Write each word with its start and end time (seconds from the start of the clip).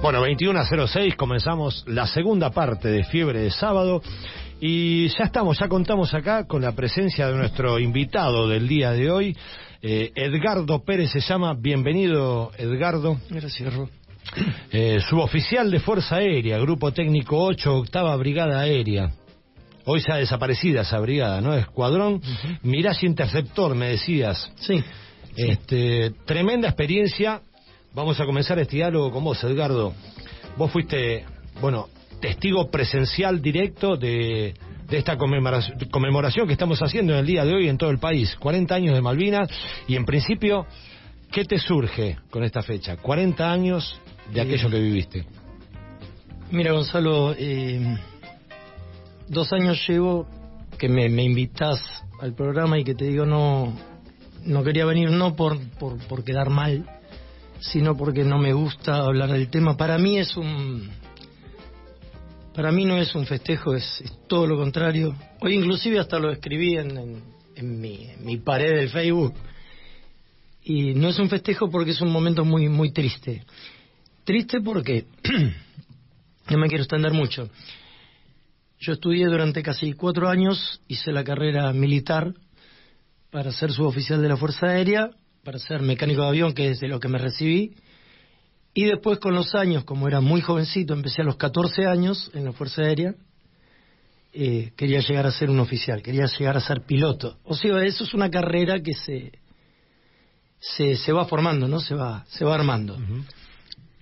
Bueno, 0.00 0.20
21 0.22 0.60
a 0.60 0.64
06 0.64 1.16
comenzamos 1.16 1.84
la 1.88 2.06
segunda 2.06 2.50
parte 2.50 2.88
de 2.88 3.02
Fiebre 3.02 3.40
de 3.40 3.50
Sábado 3.50 4.00
y 4.60 5.08
ya 5.08 5.24
estamos, 5.24 5.58
ya 5.58 5.68
contamos 5.68 6.14
acá 6.14 6.46
con 6.46 6.62
la 6.62 6.72
presencia 6.72 7.26
de 7.26 7.36
nuestro 7.36 7.80
invitado 7.80 8.48
del 8.48 8.68
día 8.68 8.92
de 8.92 9.10
hoy, 9.10 9.36
eh, 9.82 10.12
Edgardo 10.14 10.84
Pérez 10.84 11.10
se 11.10 11.20
llama. 11.20 11.54
Bienvenido, 11.54 12.52
Edgardo. 12.56 13.18
Gracias, 13.28 13.74
Ro. 13.74 13.88
Eh, 14.70 14.98
suboficial 15.08 15.68
de 15.70 15.80
Fuerza 15.80 16.16
Aérea, 16.16 16.58
Grupo 16.58 16.92
Técnico 16.92 17.36
8, 17.42 17.78
Octava 17.78 18.14
Brigada 18.16 18.60
Aérea. 18.60 19.10
Hoy 19.84 20.00
se 20.00 20.12
ha 20.12 20.16
desaparecida 20.16 20.82
esa 20.82 21.00
brigada, 21.00 21.40
¿no? 21.40 21.54
Escuadrón 21.54 22.20
Mirage 22.62 23.06
Interceptor, 23.06 23.74
me 23.74 23.88
decías. 23.88 24.52
Sí. 24.56 24.82
Este, 25.34 26.12
tremenda 26.24 26.68
experiencia. 26.68 27.40
Vamos 27.94 28.20
a 28.20 28.26
comenzar 28.26 28.58
este 28.58 28.76
diálogo 28.76 29.10
con 29.10 29.24
vos, 29.24 29.42
Edgardo. 29.42 29.94
Vos 30.56 30.70
fuiste, 30.70 31.24
bueno, 31.60 31.88
testigo 32.20 32.70
presencial 32.70 33.40
directo 33.40 33.96
de, 33.96 34.54
de 34.88 34.98
esta 34.98 35.16
conmemoración, 35.16 35.78
conmemoración 35.90 36.46
que 36.46 36.52
estamos 36.52 36.80
haciendo 36.80 37.14
en 37.14 37.20
el 37.20 37.26
día 37.26 37.44
de 37.44 37.54
hoy 37.54 37.68
en 37.68 37.78
todo 37.78 37.90
el 37.90 37.98
país. 37.98 38.36
40 38.36 38.74
años 38.74 38.94
de 38.94 39.00
Malvinas 39.00 39.48
y 39.86 39.96
en 39.96 40.04
principio, 40.04 40.66
¿qué 41.32 41.44
te 41.44 41.58
surge 41.58 42.18
con 42.30 42.44
esta 42.44 42.62
fecha? 42.62 42.96
40 42.96 43.50
años 43.50 44.00
de 44.32 44.40
aquello 44.42 44.68
que 44.68 44.80
viviste. 44.80 45.26
Mira, 46.50 46.72
Gonzalo, 46.72 47.34
eh, 47.36 47.98
dos 49.28 49.52
años 49.52 49.82
llevo 49.88 50.26
que 50.78 50.88
me, 50.88 51.08
me 51.08 51.22
invitas 51.22 51.80
al 52.20 52.34
programa 52.34 52.78
y 52.78 52.84
que 52.84 52.94
te 52.94 53.06
digo 53.06 53.26
no 53.26 53.72
no 54.44 54.62
quería 54.62 54.86
venir 54.86 55.10
no 55.10 55.34
por, 55.36 55.58
por, 55.78 55.98
por 56.06 56.24
quedar 56.24 56.50
mal, 56.50 56.88
sino 57.60 57.96
porque 57.96 58.24
no 58.24 58.38
me 58.38 58.52
gusta 58.52 58.96
hablar 58.96 59.30
del 59.30 59.48
tema. 59.48 59.76
Para 59.76 59.98
mí 59.98 60.18
es 60.18 60.36
un 60.36 60.90
para 62.54 62.72
mí 62.72 62.84
no 62.84 62.98
es 62.98 63.14
un 63.14 63.24
festejo, 63.24 63.74
es, 63.74 64.02
todo 64.26 64.46
lo 64.46 64.56
contrario. 64.56 65.14
Hoy 65.40 65.54
inclusive 65.54 66.00
hasta 66.00 66.18
lo 66.18 66.32
escribí 66.32 66.76
en, 66.76 66.96
en, 66.96 67.22
en 67.54 67.80
mi, 67.80 68.10
en 68.10 68.24
mi 68.24 68.36
pared 68.38 68.74
del 68.76 68.90
Facebook. 68.90 69.34
Y 70.64 70.94
no 70.94 71.08
es 71.08 71.18
un 71.18 71.28
festejo 71.28 71.70
porque 71.70 71.92
es 71.92 72.00
un 72.00 72.10
momento 72.10 72.44
muy 72.44 72.68
muy 72.68 72.92
triste. 72.92 73.44
Triste 74.24 74.60
porque 74.60 75.06
no 76.50 76.58
me 76.58 76.68
quiero 76.68 76.82
extender 76.82 77.12
mucho. 77.12 77.48
Yo 78.80 78.92
estudié 78.92 79.26
durante 79.26 79.62
casi 79.62 79.92
cuatro 79.92 80.28
años, 80.28 80.80
hice 80.86 81.10
la 81.10 81.24
carrera 81.24 81.72
militar 81.72 82.34
para 83.30 83.50
ser 83.52 83.72
suboficial 83.72 84.22
de 84.22 84.28
la 84.28 84.36
Fuerza 84.36 84.66
Aérea, 84.66 85.10
para 85.48 85.58
ser 85.58 85.80
mecánico 85.80 86.20
de 86.20 86.28
avión, 86.28 86.52
que 86.52 86.68
es 86.68 86.80
de 86.80 86.88
lo 86.88 87.00
que 87.00 87.08
me 87.08 87.16
recibí. 87.16 87.74
Y 88.74 88.84
después 88.84 89.18
con 89.18 89.34
los 89.34 89.54
años, 89.54 89.82
como 89.84 90.06
era 90.06 90.20
muy 90.20 90.42
jovencito, 90.42 90.92
empecé 90.92 91.22
a 91.22 91.24
los 91.24 91.38
14 91.38 91.86
años 91.86 92.30
en 92.34 92.44
la 92.44 92.52
Fuerza 92.52 92.82
Aérea, 92.82 93.14
eh, 94.34 94.72
quería 94.76 95.00
llegar 95.00 95.26
a 95.26 95.30
ser 95.30 95.48
un 95.48 95.58
oficial, 95.58 96.02
quería 96.02 96.26
llegar 96.26 96.58
a 96.58 96.60
ser 96.60 96.82
piloto. 96.82 97.38
O 97.44 97.54
sea, 97.54 97.82
eso 97.82 98.04
es 98.04 98.12
una 98.12 98.28
carrera 98.30 98.82
que 98.82 98.92
se, 98.92 99.32
se, 100.60 100.96
se 100.96 101.12
va 101.12 101.24
formando, 101.24 101.66
¿no? 101.66 101.80
Se 101.80 101.94
va, 101.94 102.26
se 102.28 102.44
va 102.44 102.54
armando. 102.54 102.96
Uh 102.96 102.98
-huh. 102.98 103.24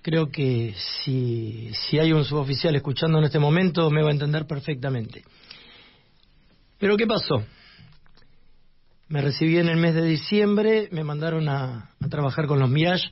Creo 0.01 0.29
que 0.29 0.75
si, 0.75 1.71
si 1.71 1.97
hay 1.97 2.11
un 2.11 2.25
suboficial 2.25 2.75
escuchando 2.75 3.19
en 3.19 3.23
este 3.23 3.39
momento, 3.39 3.89
me 3.89 4.01
va 4.01 4.09
a 4.09 4.11
entender 4.11 4.45
perfectamente. 4.45 5.23
Pero 6.77 6.97
¿qué 6.97 7.07
pasó? 7.07 7.41
Me 9.09 9.21
recibí 9.21 9.57
en 9.57 9.69
el 9.69 9.77
mes 9.77 9.95
de 9.95 10.03
diciembre, 10.03 10.89
me 10.91 11.03
mandaron 11.03 11.47
a, 11.47 11.91
a, 11.99 12.09
trabajar 12.09 12.45
con 12.47 12.59
los 12.59 12.69
Mirage. 12.69 13.09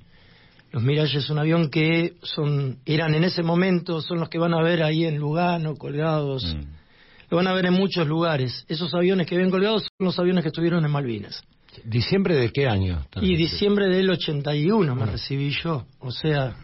Los 0.72 0.84
Mirage 0.84 1.20
es 1.20 1.30
un 1.30 1.40
avión 1.40 1.70
que 1.70 2.16
son, 2.22 2.80
eran 2.86 3.14
en 3.16 3.24
ese 3.24 3.44
momento, 3.44 4.02
son 4.02 4.20
los 4.20 4.30
que 4.30 4.38
van 4.38 4.54
a 4.54 4.62
ver 4.62 4.84
ahí 4.84 5.06
en 5.06 5.18
Lugano, 5.18 5.76
colgados. 5.76 6.56
Mm. 6.56 6.86
Lo 7.30 7.38
van 7.38 7.48
a 7.48 7.54
ver 7.54 7.68
en 7.68 7.74
muchos 7.74 8.08
lugares. 8.08 8.66
Esos 8.68 8.94
aviones 8.94 9.26
que 9.28 9.38
ven 9.38 9.50
colgados 9.50 9.84
son 9.84 10.06
los 10.06 10.20
aviones 10.20 10.44
que 10.44 10.50
estuvieron 10.50 10.84
en 10.84 10.92
Malvinas. 10.92 11.44
¿Diciembre 11.84 12.36
de 12.36 12.52
qué 12.52 12.68
año? 12.68 13.06
Y 13.22 13.36
diciembre 13.36 13.88
del 13.88 14.10
81 14.10 14.92
ah. 14.92 14.96
me 14.96 15.06
recibí 15.06 15.50
yo. 15.50 15.86
O 16.00 16.12
sea, 16.12 16.56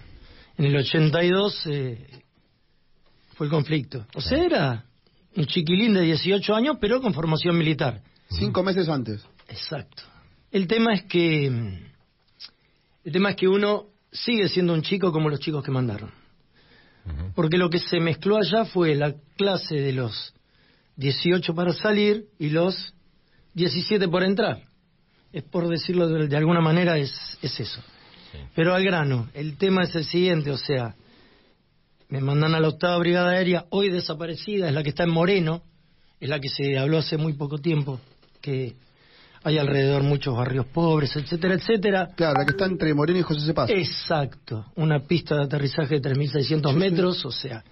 en 0.58 0.66
el 0.66 0.75
82 0.75 1.68
eh, 1.68 2.08
fue 3.36 3.47
el 3.47 3.52
conflicto. 3.52 4.06
O 4.14 4.22
sea, 4.22 4.44
era 4.44 4.86
un 5.36 5.46
chiquilín 5.46 5.94
de 5.94 6.02
18 6.02 6.53
años, 6.53 6.78
pero 6.80 7.02
con 7.02 7.14
formación 7.14 7.58
militar. 7.58 8.02
Cinco 8.31 8.64
meses 8.64 8.88
antes. 8.90 9.22
Exacto. 9.47 10.03
El 10.52 10.68
tema 10.68 10.94
es 10.94 11.03
que 11.03 11.46
el 13.03 13.12
tema 13.12 13.31
es 13.31 13.36
que 13.36 13.47
uno 13.47 13.86
sigue 14.12 14.47
siendo 14.50 14.74
un 14.74 14.81
chico 14.81 15.12
como 15.12 15.30
los 15.30 15.40
chicos 15.40 15.64
que 15.64 15.72
mandaron. 15.72 16.12
Uh 17.06 17.09
-huh. 17.09 17.34
Porque 17.34 17.58
lo 17.58 17.70
que 17.70 17.80
se 17.80 18.00
mezcló 18.00 18.38
allá 18.38 18.66
fue 18.66 18.96
la 18.96 19.14
clase 19.38 19.75
de 19.75 19.94
los 19.94 20.34
18 20.97 21.56
para 21.56 21.74
salir 21.74 22.25
y 22.38 22.50
los 22.50 22.94
17 23.53 24.08
por 24.08 24.24
entrar. 24.24 24.62
Es 25.34 25.44
por 25.44 25.68
decirlo 25.68 26.08
de, 26.08 26.28
de 26.28 26.38
alguna 26.38 26.62
manera, 26.62 26.97
es, 26.97 27.12
es 27.41 27.59
eso. 27.59 27.81
Sí. 28.31 28.38
Pero 28.56 28.74
al 28.74 28.84
grano, 28.84 29.30
el 29.34 29.58
tema 29.58 29.84
es 29.84 29.96
el 29.96 30.06
siguiente, 30.06 30.52
o 30.52 30.58
sea, 30.58 30.96
me 32.09 32.20
mandan 32.20 32.53
a 32.53 32.59
la 32.59 32.68
octava 32.68 32.97
brigada 32.97 33.31
aérea, 33.31 33.66
hoy 33.70 33.90
desaparecida, 33.90 34.68
es 34.68 34.74
la 34.74 34.84
que 34.84 34.90
está 34.90 35.03
en 35.03 35.12
Moreno, 35.12 35.64
es 36.20 36.30
la 36.30 36.40
que 36.40 36.50
se 36.50 36.78
habló 36.78 36.97
hace 36.97 37.18
muy 37.18 37.34
poco 37.34 37.58
tiempo, 37.58 38.00
que 38.41 38.75
hay 39.44 39.57
alrededor 39.57 40.03
muchos 40.03 40.35
barrios 40.35 40.68
pobres, 40.68 41.16
etcétera, 41.16 41.56
etcétera. 41.56 42.09
Claro, 42.16 42.40
la 42.40 42.46
que 42.46 42.52
está 42.52 42.66
entre 42.66 42.94
Moreno 42.94 43.19
y 43.19 43.24
José 43.24 43.41
Cepaz. 43.46 43.69
Exacto, 43.69 44.66
una 44.75 45.00
pista 45.00 45.35
de 45.35 45.44
aterrizaje 45.44 46.00
de 46.00 46.09
3.600 46.09 46.74
metros, 46.74 47.25
o 47.25 47.31
sea, 47.31 47.63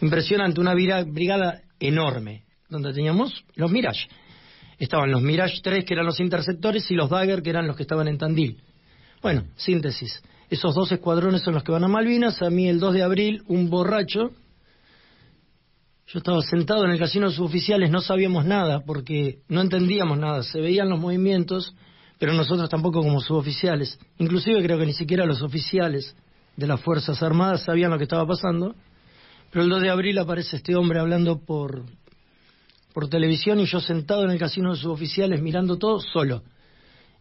impresionante, 0.00 0.60
una 0.60 0.74
brigada 0.74 1.60
enorme, 1.78 2.44
donde 2.68 2.92
teníamos 2.92 3.44
los 3.54 3.70
Mirage. 3.70 4.08
Estaban 4.78 5.10
los 5.10 5.22
Mirage 5.22 5.60
3, 5.62 5.84
que 5.84 5.94
eran 5.94 6.06
los 6.06 6.20
interceptores, 6.20 6.90
y 6.90 6.94
los 6.94 7.08
Dagger, 7.08 7.42
que 7.42 7.50
eran 7.50 7.66
los 7.66 7.76
que 7.76 7.82
estaban 7.82 8.08
en 8.08 8.18
Tandil. 8.18 8.60
Bueno, 9.22 9.44
síntesis. 9.56 10.22
Esos 10.50 10.74
dos 10.74 10.92
escuadrones 10.92 11.42
son 11.42 11.54
los 11.54 11.64
que 11.64 11.72
van 11.72 11.84
a 11.84 11.88
Malvinas. 11.88 12.42
A 12.42 12.50
mí 12.50 12.68
el 12.68 12.78
2 12.78 12.94
de 12.94 13.02
abril, 13.02 13.42
un 13.46 13.70
borracho 13.70 14.32
yo 16.08 16.18
estaba 16.18 16.40
sentado 16.42 16.84
en 16.84 16.92
el 16.92 16.98
casino 16.98 17.28
de 17.28 17.34
suboficiales, 17.34 17.90
no 17.90 18.00
sabíamos 18.00 18.44
nada 18.44 18.80
porque 18.84 19.40
no 19.48 19.60
entendíamos 19.60 20.18
nada, 20.18 20.44
se 20.44 20.60
veían 20.60 20.88
los 20.88 21.00
movimientos, 21.00 21.74
pero 22.18 22.32
nosotros 22.32 22.68
tampoco 22.70 23.02
como 23.02 23.20
suboficiales. 23.20 23.98
Inclusive 24.18 24.62
creo 24.62 24.78
que 24.78 24.86
ni 24.86 24.92
siquiera 24.92 25.26
los 25.26 25.42
oficiales 25.42 26.14
de 26.56 26.66
las 26.66 26.80
Fuerzas 26.80 27.22
Armadas 27.22 27.64
sabían 27.64 27.90
lo 27.90 27.98
que 27.98 28.04
estaba 28.04 28.26
pasando. 28.26 28.74
Pero 29.50 29.64
el 29.64 29.70
2 29.70 29.82
de 29.82 29.90
abril 29.90 30.18
aparece 30.18 30.56
este 30.56 30.76
hombre 30.76 31.00
hablando 31.00 31.44
por, 31.44 31.84
por 32.94 33.08
televisión 33.08 33.60
y 33.60 33.66
yo 33.66 33.80
sentado 33.80 34.24
en 34.24 34.30
el 34.30 34.38
casino 34.38 34.72
de 34.74 34.80
suboficiales 34.80 35.42
mirando 35.42 35.76
todo 35.76 36.00
solo. 36.00 36.42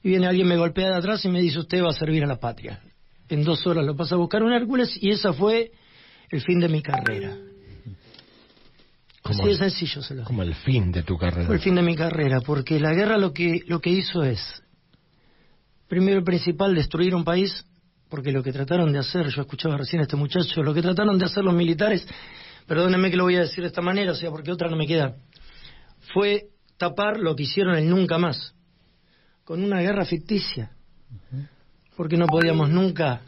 Y 0.04 0.10
viene 0.10 0.28
alguien, 0.28 0.48
me 0.48 0.58
golpea 0.58 0.90
de 0.90 0.96
atrás 0.96 1.26
y 1.26 1.30
me 1.30 1.42
dice, 1.42 1.60
usted 1.60 1.84
va 1.84 1.90
a 1.90 1.94
servir 1.94 2.24
a 2.24 2.28
la 2.28 2.40
patria. 2.40 2.82
En 3.30 3.44
dos 3.44 3.66
horas 3.66 3.84
lo 3.86 3.96
pasa 3.96 4.16
a 4.16 4.20
buscar 4.20 4.44
un 4.44 4.54
Hércules 4.54 4.96
y 5.02 5.10
esa 5.10 5.34
fue 5.34 5.72
el 6.30 6.42
fin 6.42 6.60
de 6.60 6.70
mi 6.70 6.82
carrera. 6.82 7.36
Como 9.26 9.40
Así 9.40 9.48
de 9.48 9.52
el, 9.54 9.58
sencillo 9.72 10.04
se 10.04 10.14
lo 10.14 10.24
Como 10.24 10.44
el 10.44 10.54
fin 10.54 10.92
de 10.92 11.02
tu 11.02 11.18
carrera. 11.18 11.48
Fue 11.48 11.56
el 11.56 11.62
fin 11.62 11.74
de 11.74 11.82
mi 11.82 11.96
carrera, 11.96 12.42
porque 12.42 12.80
la 12.80 12.94
guerra 12.94 13.18
lo 13.18 13.34
que, 13.34 13.62
lo 13.66 13.82
que 13.82 13.90
hizo 13.90 14.22
es, 14.22 14.40
primero 15.88 16.20
y 16.20 16.24
principal, 16.24 16.76
destruir 16.76 17.16
un 17.16 17.24
país, 17.24 17.66
porque 18.08 18.32
lo 18.32 18.44
que 18.44 18.54
trataron 18.54 18.94
de 18.94 19.00
hacer, 19.00 19.28
yo 19.30 19.42
escuchaba 19.42 19.78
recién 19.78 20.02
a 20.02 20.04
este 20.04 20.16
muchacho, 20.16 20.62
lo 20.62 20.76
que 20.76 20.84
trataron 20.84 21.18
de 21.18 21.26
hacer 21.26 21.44
los 21.44 21.56
militares, 21.56 22.08
perdónenme 22.68 23.10
que 23.10 23.18
lo 23.18 23.24
voy 23.24 23.38
a 23.38 23.40
decir 23.40 23.64
de 23.64 23.70
esta 23.70 23.82
manera, 23.82 24.12
o 24.12 24.16
sea, 24.16 24.30
porque 24.30 24.52
otra 24.52 24.70
no 24.70 24.78
me 24.78 24.86
queda, 24.86 25.16
fue 26.14 26.50
tapar 26.78 27.20
lo 27.20 27.36
que 27.36 27.44
hicieron 27.44 27.76
el 27.76 27.90
nunca 27.90 28.20
más, 28.20 28.54
con 29.44 29.64
una 29.64 29.82
guerra 29.82 30.06
ficticia, 30.06 30.70
porque 31.98 32.16
no 32.16 32.28
podíamos 32.28 32.70
nunca 32.70 33.22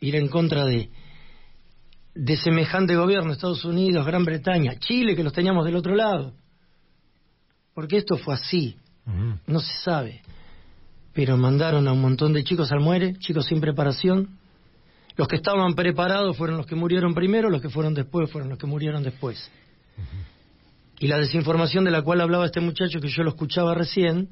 ir 0.00 0.16
en 0.16 0.28
contra 0.28 0.66
de 0.66 0.90
de 2.14 2.36
semejante 2.36 2.94
gobierno, 2.94 3.32
Estados 3.32 3.64
Unidos, 3.64 4.06
Gran 4.06 4.24
Bretaña, 4.24 4.78
Chile, 4.78 5.16
que 5.16 5.24
los 5.24 5.32
teníamos 5.32 5.64
del 5.64 5.76
otro 5.76 5.94
lado. 5.94 6.32
Porque 7.74 7.96
esto 7.96 8.16
fue 8.16 8.34
así, 8.34 8.76
uh 9.06 9.10
-huh. 9.10 9.40
no 9.46 9.60
se 9.60 9.72
sabe. 9.78 10.22
Pero 11.12 11.36
mandaron 11.36 11.86
a 11.88 11.92
un 11.92 12.00
montón 12.00 12.32
de 12.32 12.44
chicos 12.44 12.70
al 12.72 12.80
muere, 12.80 13.14
chicos 13.18 13.46
sin 13.46 13.60
preparación. 13.60 14.38
Los 15.16 15.28
que 15.28 15.36
estaban 15.36 15.74
preparados 15.74 16.36
fueron 16.36 16.56
los 16.56 16.66
que 16.66 16.74
murieron 16.74 17.14
primero, 17.14 17.50
los 17.50 17.62
que 17.62 17.68
fueron 17.68 17.94
después 17.94 18.30
fueron 18.30 18.48
los 18.50 18.58
que 18.58 18.66
murieron 18.66 19.02
después. 19.02 19.50
Uh 19.96 20.00
-huh. 20.00 21.00
Y 21.00 21.08
la 21.08 21.18
desinformación 21.18 21.84
de 21.84 21.90
la 21.90 22.02
cual 22.02 22.20
hablaba 22.20 22.46
este 22.46 22.60
muchacho, 22.60 23.00
que 23.00 23.08
yo 23.08 23.24
lo 23.24 23.30
escuchaba 23.30 23.74
recién, 23.74 24.28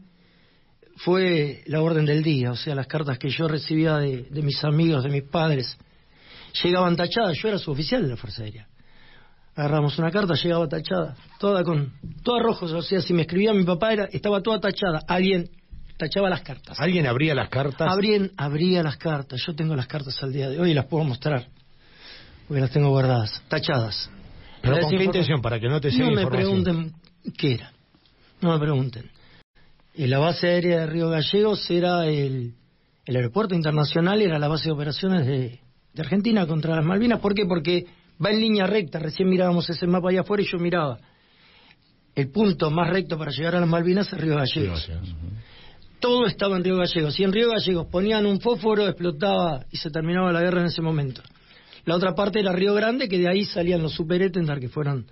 fue 0.97 1.63
la 1.67 1.81
orden 1.81 2.05
del 2.05 2.23
día, 2.23 2.53
o 2.53 2.57
sea, 2.57 2.75
las 2.75 2.87
cartas 2.87 3.19
que 3.19 3.29
yo 3.31 3.49
recibía 3.49 3.97
de, 3.97 4.25
de 4.31 4.43
mis 4.43 4.63
amigos, 4.63 5.03
de 5.03 5.11
mis 5.11 5.25
padres, 5.25 5.77
llegaban 6.63 6.97
tachadas, 6.97 7.37
yo 7.39 7.49
era 7.49 7.59
su 7.59 7.71
oficial 7.71 8.03
de 8.03 8.09
la 8.09 8.17
Fuerza 8.17 8.43
Aérea. 8.43 8.67
Agarramos 9.55 9.99
una 9.99 10.11
carta, 10.11 10.35
llegaba 10.35 10.67
tachada, 10.67 11.15
toda 11.39 11.63
con, 11.63 11.93
toda 12.23 12.43
rojo, 12.43 12.65
o 12.67 12.83
sea, 12.83 13.03
si 13.03 13.13
me 13.13 13.23
escribía 13.23 13.53
mi 13.53 13.65
papá 13.65 13.93
era, 13.93 14.05
estaba 14.11 14.41
toda 14.41 14.61
tachada, 14.61 15.03
alguien 15.07 15.51
tachaba 15.99 16.31
las 16.31 16.41
cartas. 16.41 16.81
¿Alguien 16.81 17.07
abría 17.07 17.35
las 17.35 17.51
cartas? 17.51 17.87
Abrían, 17.91 18.31
abría 18.39 18.83
las 18.83 18.97
cartas, 18.97 19.43
yo 19.47 19.55
tengo 19.55 19.77
las 19.77 19.87
cartas 19.87 20.23
al 20.23 20.33
día 20.33 20.49
de 20.49 20.59
hoy 20.59 20.71
y 20.71 20.75
las 20.75 20.87
puedo 20.87 21.05
mostrar. 21.05 21.49
porque 22.49 22.61
las 22.63 22.71
tengo 22.71 22.89
guardadas, 22.91 23.43
tachadas. 23.49 24.11
¿Pero 24.63 24.81
con 24.81 24.91
qué 24.91 25.05
intención? 25.05 25.43
Para 25.43 25.61
que 25.61 25.69
no 25.69 25.81
te 25.81 25.91
No 25.91 26.07
me 26.07 26.23
información. 26.23 26.31
pregunten 26.31 26.93
qué 27.37 27.55
era. 27.55 27.73
No 28.41 28.53
me 28.53 28.59
pregunten. 28.59 29.11
Y 29.95 30.07
la 30.07 30.19
base 30.19 30.47
aérea 30.49 30.81
de 30.81 30.87
Río 30.87 31.11
Gallegos 31.11 31.71
era 31.71 32.07
el, 32.07 32.55
el 33.05 33.17
aeropuerto 33.17 33.55
internacional, 33.55 34.23
era 34.23 34.39
la 34.39 34.49
base 34.49 34.67
de 34.67 34.73
operaciones 34.73 35.27
de, 35.27 35.61
de 35.95 36.03
Argentina 36.03 36.47
contra 36.47 36.77
las 36.77 36.85
Malvinas. 36.85 37.21
¿Por 37.21 37.35
qué? 37.35 37.45
Porque 37.47 37.87
va 38.25 38.31
en 38.31 38.41
línea 38.41 38.67
recta. 38.67 38.99
Recién 38.99 39.29
mirábamos 39.29 39.69
ese 39.69 39.87
mapa 39.87 40.11
allá 40.11 40.21
afuera 40.21 40.43
y 40.43 40.47
yo 40.47 40.59
miraba. 40.59 40.99
El 42.15 42.31
punto 42.31 42.71
más 42.71 42.91
recto 42.91 43.17
para 43.17 43.31
llegar 43.31 43.57
a 43.57 43.61
las 43.61 43.69
Malvinas 43.69 44.13
es 44.13 44.21
Río 44.21 44.37
Gallegos. 44.37 44.91
Todo 45.99 46.27
estaba 46.27 46.57
en 46.57 46.65
Río 46.65 46.77
Gallegos. 46.77 47.15
Si 47.15 47.25
en 47.25 47.33
Río 47.33 47.49
Gallegos 47.49 47.87
ponían 47.91 48.27
un 48.27 48.41
fósforo, 48.41 48.87
explotaba 48.87 49.65
y 49.71 49.77
se 49.77 49.91
terminaba 49.91 50.33
la 50.33 50.41
guerra 50.41 50.61
en 50.61 50.67
ese 50.67 50.83
momento. 50.83 51.23
La 51.85 51.97
otra 51.97 52.15
parte 52.15 52.41
era 52.41 52.53
Río 52.53 52.75
Grande, 52.75 53.09
que 53.09 53.19
de 53.19 53.29
ahí 53.29 53.45
salían 53.45 53.83
los 53.83 53.93
super 53.93 54.31
que 54.31 54.69
fueron, 54.69 55.07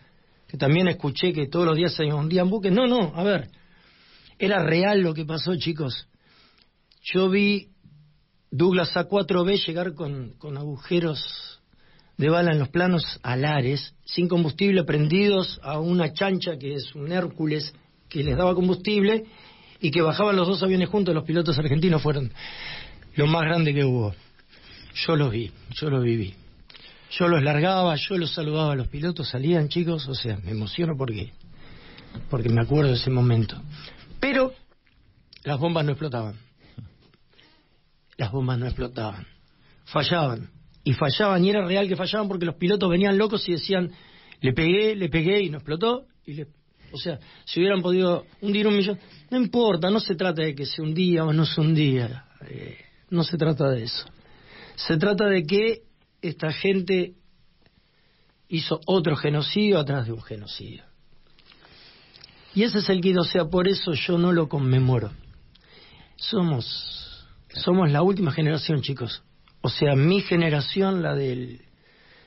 que 0.47 0.57
también 0.57 0.89
escuché 0.89 1.33
que 1.33 1.49
todos 1.49 1.67
los 1.67 1.77
días 1.77 1.95
se 1.95 2.05
hundían 2.05 2.49
buques. 2.49 2.73
No, 2.73 2.87
no, 2.87 3.13
a 3.15 3.23
ver, 3.25 3.49
era 4.39 4.63
real 4.63 5.01
lo 5.01 5.15
que 5.15 5.25
pasó, 5.25 5.57
chicos. 5.57 6.07
Yo 7.03 7.29
vi 7.29 7.69
Douglas 8.51 8.95
A4B 8.95 9.65
llegar 9.67 9.95
con, 9.95 10.31
con 10.39 10.57
agujeros 10.57 11.61
de 12.17 12.29
bala 12.29 12.53
en 12.53 12.59
los 12.59 12.69
planos 12.69 13.19
alares, 13.23 13.95
sin 14.05 14.29
combustible, 14.29 14.85
prendidos 14.85 15.59
a 15.63 15.79
una 15.79 16.13
chancha 16.13 16.59
que 16.59 16.75
es 16.75 16.95
un 16.95 17.11
Hércules 17.13 17.73
que 18.09 18.23
les 18.23 18.37
daba 18.37 18.55
combustible 18.55 19.25
y 19.81 19.91
que 19.91 20.03
bajaban 20.03 20.37
los 20.37 20.47
dos 20.47 20.63
aviones 20.63 20.89
juntos. 20.89 21.15
Los 21.15 21.25
pilotos 21.25 21.59
argentinos 21.59 22.03
fueron 22.03 22.31
lo 23.15 23.27
más 23.27 23.43
grande 23.43 23.73
que 23.73 23.85
hubo. 23.85 24.15
Yo 25.07 25.17
los 25.17 25.31
vi, 25.31 25.51
yo 25.71 25.89
los 25.89 26.03
viví. 26.03 26.35
Yo 27.13 27.27
los 27.27 27.43
largaba, 27.43 27.97
yo 27.97 28.19
los 28.19 28.33
saludaba 28.33 28.77
los 28.77 28.89
pilotos, 28.89 29.29
salían 29.29 29.69
chicos, 29.69 30.07
o 30.09 30.15
sea, 30.15 30.39
me 30.45 30.53
emociono 30.53 30.97
porque, 30.97 31.33
porque 32.29 32.49
me 32.49 32.61
acuerdo 32.61 32.91
de 32.91 32.97
ese 32.97 33.11
momento. 33.11 33.61
Pero 34.21 34.53
las 35.43 35.59
bombas 35.59 35.85
no 35.85 35.93
explotaban. 35.93 36.50
Las 38.21 38.33
bombas 38.33 38.59
no 38.59 38.67
explotaban. 38.67 39.27
Fallaban. 39.87 40.51
Y 40.85 40.93
fallaban, 40.93 41.43
y 41.43 41.49
era 41.49 41.67
real 41.67 41.89
que 41.89 41.97
fallaban 41.97 42.29
porque 42.29 42.45
los 42.45 42.57
pilotos 42.57 42.91
venían 42.91 43.17
locos 43.17 43.49
y 43.49 43.53
decían, 43.53 43.91
le 44.43 44.53
pegué, 44.53 44.95
le 44.95 45.09
pegué 45.09 45.41
y 45.41 45.49
no 45.49 45.57
explotó. 45.57 46.05
Y 46.27 46.35
le... 46.35 46.49
O 46.93 46.99
sea, 46.99 47.19
si 47.47 47.61
hubieran 47.61 47.81
podido 47.81 48.27
hundir 48.43 48.67
un 48.67 48.77
millón, 48.77 48.99
no 49.31 49.39
importa, 49.39 49.89
no 49.89 50.01
se 50.01 50.17
trata 50.17 50.43
de 50.43 50.55
que 50.55 50.67
se 50.67 50.83
hundía 50.83 51.25
o 51.25 51.33
no 51.33 51.47
se 51.47 51.63
hundía. 51.63 52.27
eh, 52.47 52.77
no 53.09 53.25
se 53.25 53.39
trata 53.39 53.71
de 53.71 53.85
eso. 53.85 54.05
Se 54.77 54.99
trata 54.99 55.25
de 55.25 55.47
que 55.47 55.85
esta 56.21 56.53
gente 56.53 57.15
hizo 58.49 58.83
otro 58.85 59.17
genocidio 59.17 59.79
atrás 59.79 60.05
de 60.05 60.13
un 60.13 60.21
genocidio. 60.21 60.85
Y 62.55 62.65
ese 62.65 62.81
es 62.81 62.91
el 62.91 63.01
que, 63.01 63.17
o 63.17 63.25
sea, 63.25 63.47
por 63.47 63.67
eso 63.67 63.95
yo 63.95 64.19
no 64.19 64.31
lo 64.31 64.47
conmemoro. 64.47 65.11
Somos, 66.17 67.10
somos 67.55 67.91
la 67.91 68.03
última 68.03 68.33
generación, 68.33 68.83
chicos. 68.83 69.23
O 69.63 69.69
sea, 69.69 69.95
mi 69.95 70.21
generación, 70.23 71.03
la 71.03 71.15
del, 71.15 71.61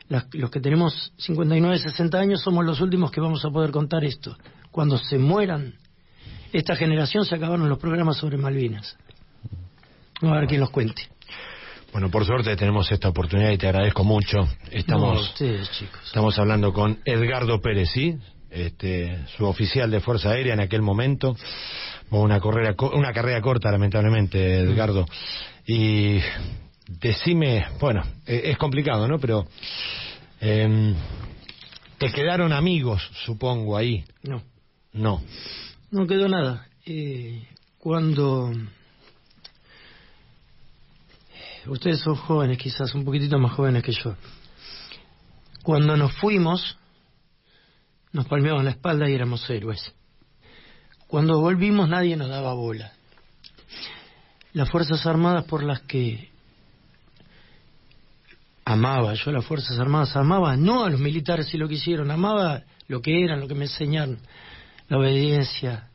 las- 0.10 0.28
los 0.34 0.50
que 0.52 0.60
tenemos 0.60 1.14
59, 1.18 1.78
60 1.80 2.20
años, 2.20 2.42
somos 2.42 2.66
los 2.66 2.80
últimos 2.82 3.12
que 3.12 3.22
vamos 3.22 3.44
a 3.46 3.50
poder 3.50 3.72
contar 3.72 4.04
esto. 4.04 4.38
Cuando 4.72 4.98
se 4.98 5.18
mueran 5.18 5.76
esta 6.52 6.76
generación, 6.76 7.26
se 7.26 7.36
acabaron 7.36 7.68
los 7.70 7.80
programas 7.80 8.18
sobre 8.18 8.38
Malvinas. 8.38 8.98
Vamos 10.22 10.38
a 10.38 10.40
ver 10.42 10.50
quién 10.50 10.62
los 10.62 10.70
cuente. 10.70 11.10
Bueno, 11.92 12.10
por 12.10 12.26
suerte 12.26 12.56
tenemos 12.56 12.92
esta 12.92 13.10
oportunidad 13.10 13.52
y 13.52 13.58
te 13.58 13.68
agradezco 13.68 14.04
mucho. 14.04 14.38
No, 14.38 14.48
Estamos, 14.72 15.22
ustedes, 15.30 15.70
chicos. 15.72 16.02
estamos 16.06 16.38
hablando 16.40 16.74
con 16.74 17.00
Edgardo 17.06 17.62
Pérez, 17.62 17.90
¿sí? 17.92 18.18
Este, 18.54 19.26
su 19.36 19.46
oficial 19.46 19.90
de 19.90 20.00
Fuerza 20.00 20.30
Aérea 20.30 20.54
en 20.54 20.60
aquel 20.60 20.84
momento. 20.84 21.36
Una, 22.12 22.40
carrera, 22.40 22.76
una 22.94 23.12
carrera 23.12 23.42
corta, 23.42 23.72
lamentablemente, 23.72 24.60
Edgardo. 24.60 25.08
Y 25.66 26.20
decime, 26.88 27.66
bueno, 27.80 28.04
eh, 28.28 28.42
es 28.46 28.58
complicado, 28.60 29.08
¿no? 29.08 29.18
Pero 29.18 29.48
em, 30.40 30.94
te 31.98 32.12
quedaron 32.12 32.54
amigos, 32.54 33.10
supongo, 33.26 33.76
ahí. 33.76 34.04
No. 34.22 34.44
No. 34.92 35.24
No 35.90 36.06
quedó 36.06 36.28
nada. 36.28 36.68
Eh, 36.86 37.48
cuando 37.80 38.52
ustedes 41.66 42.02
son 42.02 42.16
jóvenes, 42.16 42.60
quizás 42.60 42.94
un 42.94 43.04
poquitito 43.04 43.40
más 43.40 43.54
jóvenes 43.54 43.82
que 43.82 43.94
yo. 43.94 44.16
Cuando 45.64 45.98
nos 45.98 46.14
fuimos, 46.18 46.78
nos 48.14 48.28
palmeaban 48.28 48.66
la 48.66 48.72
espalda 48.72 49.10
y 49.10 49.14
éramos 49.14 49.50
héroes. 49.50 49.92
Cuando 51.08 51.40
volvimos 51.40 51.90
nadie 51.90 52.16
nos 52.16 52.30
daba 52.30 52.54
bola. 52.54 52.94
Las 54.54 54.70
Fuerzas 54.70 55.06
Armadas 55.06 55.46
por 55.46 55.64
las 55.64 55.82
que 55.82 56.30
amaba, 58.66 59.16
yo 59.16 59.32
las 59.32 59.46
Fuerzas 59.46 59.78
Armadas 59.80 60.16
amaba, 60.16 60.56
no 60.56 60.86
a 60.86 60.90
los 60.90 61.00
militares 61.00 61.48
si 61.48 61.58
lo 61.58 61.68
que 61.68 61.76
hicieron, 61.76 62.12
amaba 62.12 62.64
lo 62.88 63.02
que 63.02 63.24
eran, 63.24 63.40
lo 63.40 63.48
que 63.48 63.56
me 63.56 63.66
enseñaron, 63.66 64.20
la 64.90 65.00
obediencia, 65.00 65.90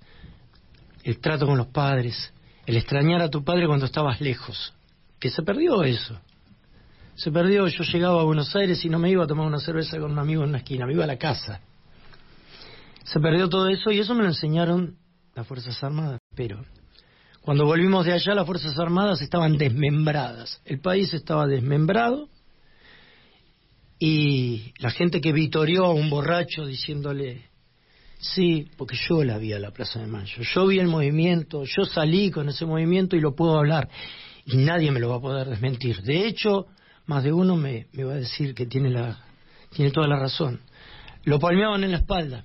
el 1.05 1.21
trato 1.21 1.47
con 1.47 1.57
los 1.57 1.69
padres, 1.69 2.33
el 2.67 2.77
extrañar 2.77 3.23
a 3.23 3.31
tu 3.31 3.45
padre 3.45 3.67
cuando 3.67 3.87
estabas 3.87 4.21
lejos, 4.21 4.75
que 5.21 5.31
se 5.31 5.43
perdió 5.43 5.85
eso. 5.85 6.21
Se 7.15 7.31
perdió, 7.33 7.67
yo 7.67 7.85
llegaba 7.85 8.21
a 8.21 8.25
Buenos 8.25 8.55
Aires 8.55 8.85
y 8.85 8.89
no 8.89 8.99
me 8.99 9.11
iba 9.11 9.25
a 9.25 9.27
tomar 9.27 9.47
una 9.47 9.59
cerveza 9.59 9.99
con 9.99 10.13
un 10.13 10.19
amigo 10.19 10.43
en 10.43 10.51
una 10.51 10.59
esquina, 10.59 10.87
me 10.87 10.93
iba 10.93 11.05
a 11.05 11.09
la 11.09 11.17
casa. 11.17 11.61
Se 13.05 13.21
perdió 13.21 13.49
todo 13.49 13.69
eso 13.69 13.91
y 13.91 14.01
eso 14.01 14.15
me 14.15 14.23
lo 14.23 14.29
enseñaron 14.29 14.97
las 15.35 15.47
Fuerzas 15.47 15.83
Armadas, 15.83 16.21
pero 16.35 16.65
cuando 17.41 17.65
volvimos 17.65 18.05
de 18.05 18.13
allá 18.13 18.35
las 18.35 18.47
Fuerzas 18.47 18.79
Armadas 18.79 19.23
estaban 19.23 19.57
desmembradas, 19.57 20.61
el 20.65 20.81
país 20.81 21.15
estaba 21.15 21.47
desmembrado 21.47 22.29
y 23.99 24.73
la 24.79 24.91
gente 24.91 25.21
que 25.21 25.33
vitorió 25.33 25.87
a 25.87 25.95
un 25.95 26.11
borracho 26.11 26.67
diciéndole, 26.67 27.47
sí, 28.19 28.69
porque 28.77 28.97
yo 29.09 29.25
la 29.25 29.39
vi 29.39 29.53
a 29.53 29.59
la 29.59 29.71
Plaza 29.71 30.01
de 30.01 30.07
Mayo, 30.07 30.43
yo 30.43 30.67
vi 30.67 30.79
el 30.79 30.89
movimiento, 30.89 31.65
yo 31.65 31.85
salí 31.85 32.31
con 32.31 32.49
ese 32.49 32.67
movimiento 32.67 33.17
y 33.17 33.21
lo 33.21 33.35
puedo 33.35 33.59
hablar 33.59 33.89
y 34.45 34.57
nadie 34.57 34.91
me 34.91 35.01
lo 35.01 35.11
va 35.11 35.17
a 35.17 35.21
poder 35.21 35.49
desmentir. 35.49 36.03
De 36.03 36.27
hecho, 36.27 36.67
más 37.07 37.25
de 37.25 37.33
uno 37.33 37.57
me, 37.57 37.87
va 37.99 38.13
a 38.13 38.17
decir 38.17 38.55
que 38.55 38.67
tiene, 38.67 38.91
la, 38.91 39.19
tiene 39.71 39.91
toda 39.91 40.07
la 40.07 40.19
razón. 40.19 40.61
Lo 41.25 41.39
palmeaban 41.39 41.85
en 41.85 41.93
la 41.93 41.99
espalda. 41.99 42.45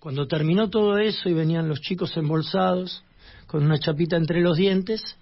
Cuando 0.00 0.26
terminó 0.26 0.70
todo 0.70 0.96
eso 0.96 1.28
y 1.28 1.34
venían 1.34 1.68
los 1.68 1.82
chicos 1.82 2.16
embolsados, 2.16 3.04
con 3.46 3.64
una 3.64 3.78
chapita 3.78 4.16
entre 4.16 4.40
los 4.40 4.56
dientes, 4.56 5.16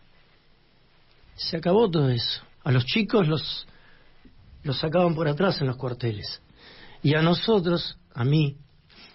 se 1.34 1.56
acabó 1.56 1.90
todo 1.90 2.08
eso. 2.10 2.42
A 2.62 2.70
los 2.70 2.84
chicos 2.84 3.26
los, 3.26 3.66
los 4.62 4.78
sacaban 4.78 5.16
por 5.16 5.26
atrás 5.26 5.60
en 5.60 5.66
los 5.66 5.76
cuarteles. 5.76 6.40
Y 7.02 7.14
a 7.14 7.22
nosotros, 7.22 7.98
a 8.14 8.24
mí, 8.24 8.56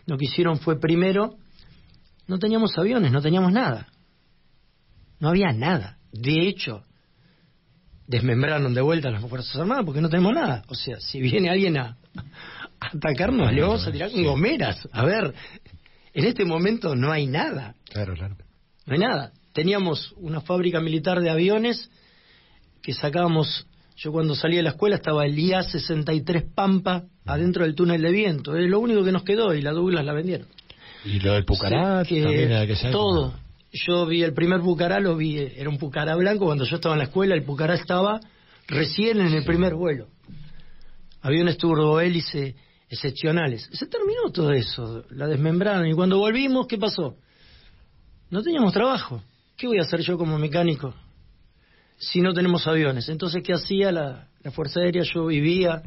lo 0.05 0.17
que 0.17 0.25
hicieron 0.25 0.59
fue 0.59 0.79
primero, 0.79 1.37
no 2.27 2.39
teníamos 2.39 2.77
aviones, 2.77 3.13
no 3.13 3.21
teníamos 3.21 3.53
nada. 3.53 3.87
No 5.19 5.29
había 5.29 5.53
nada. 5.53 5.97
De 6.11 6.47
hecho, 6.47 6.83
desmembraron 8.05 8.73
de 8.73 8.81
vuelta 8.81 9.11
las 9.11 9.21
Fuerzas 9.21 9.55
Armadas 9.55 9.85
porque 9.85 10.01
no 10.01 10.09
tenemos 10.09 10.33
nada. 10.33 10.63
O 10.67 10.75
sea, 10.75 10.99
si 10.99 11.21
viene 11.21 11.49
alguien 11.49 11.77
a 11.77 11.97
atacarnos, 12.95 13.51
le 13.51 13.61
vamos 13.61 13.87
a 13.87 13.91
tirar 13.91 14.11
con 14.11 14.23
gomeras. 14.23 14.87
A 14.91 15.05
ver, 15.05 15.33
en 16.13 16.25
este 16.25 16.45
momento 16.45 16.95
no 16.95 17.11
hay 17.11 17.27
nada. 17.27 17.75
Claro, 17.89 18.13
claro. 18.13 18.35
No 18.85 18.93
hay 18.93 18.99
nada. 18.99 19.31
Teníamos 19.53 20.13
una 20.17 20.41
fábrica 20.41 20.79
militar 20.79 21.21
de 21.21 21.29
aviones 21.29 21.89
que 22.81 22.93
sacábamos. 22.93 23.67
Yo 23.95 24.11
cuando 24.11 24.35
salí 24.35 24.55
de 24.55 24.63
la 24.63 24.71
escuela 24.71 24.95
estaba 24.95 25.25
el 25.25 25.37
IA-63 25.37 26.53
Pampa 26.53 27.03
adentro 27.25 27.63
del 27.63 27.75
túnel 27.75 28.01
de 28.01 28.11
viento. 28.11 28.55
Es 28.55 28.69
lo 28.69 28.79
único 28.79 29.03
que 29.03 29.11
nos 29.11 29.23
quedó 29.23 29.53
y 29.53 29.61
la 29.61 29.71
Douglas 29.71 30.03
la 30.03 30.13
vendieron. 30.13 30.47
Y 31.05 31.19
lo 31.19 31.33
del 31.33 31.45
Pucará 31.45 32.03
que 32.07 32.21
también 32.21 32.51
era 32.51 32.65
que 32.65 32.75
se 32.75 32.89
Todo. 32.89 33.35
Yo 33.71 34.05
vi 34.05 34.23
el 34.23 34.33
primer 34.33 34.61
Pucará, 34.61 34.99
lo 34.99 35.15
vi, 35.15 35.37
era 35.37 35.69
un 35.69 35.77
Pucará 35.77 36.15
blanco. 36.15 36.45
Cuando 36.45 36.65
yo 36.65 36.75
estaba 36.75 36.95
en 36.95 36.99
la 36.99 37.05
escuela, 37.05 37.35
el 37.35 37.43
Pucará 37.43 37.73
estaba 37.73 38.19
recién 38.67 39.19
en 39.19 39.33
el 39.33 39.43
primer 39.43 39.73
vuelo. 39.73 40.07
Aviones 41.21 41.57
turbohélice 41.57 42.55
excepcionales. 42.93 43.69
Se 43.71 43.87
terminó 43.87 44.31
todo 44.31 44.51
eso, 44.51 45.03
la 45.09 45.27
desmembraron. 45.27 45.87
Y 45.87 45.93
cuando 45.93 46.19
volvimos, 46.19 46.67
¿qué 46.67 46.77
pasó? 46.77 47.17
No 48.29 48.41
teníamos 48.41 48.73
trabajo. 48.73 49.21
¿Qué 49.57 49.67
voy 49.67 49.79
a 49.79 49.83
hacer 49.83 50.01
yo 50.01 50.17
como 50.17 50.37
mecánico 50.37 50.93
si 51.97 52.21
no 52.21 52.33
tenemos 52.33 52.67
aviones? 52.67 53.09
Entonces, 53.09 53.43
¿qué 53.43 53.53
hacía 53.53 53.91
la, 53.91 54.27
la 54.41 54.51
Fuerza 54.51 54.79
Aérea? 54.79 55.03
Yo 55.03 55.27
vivía 55.27 55.83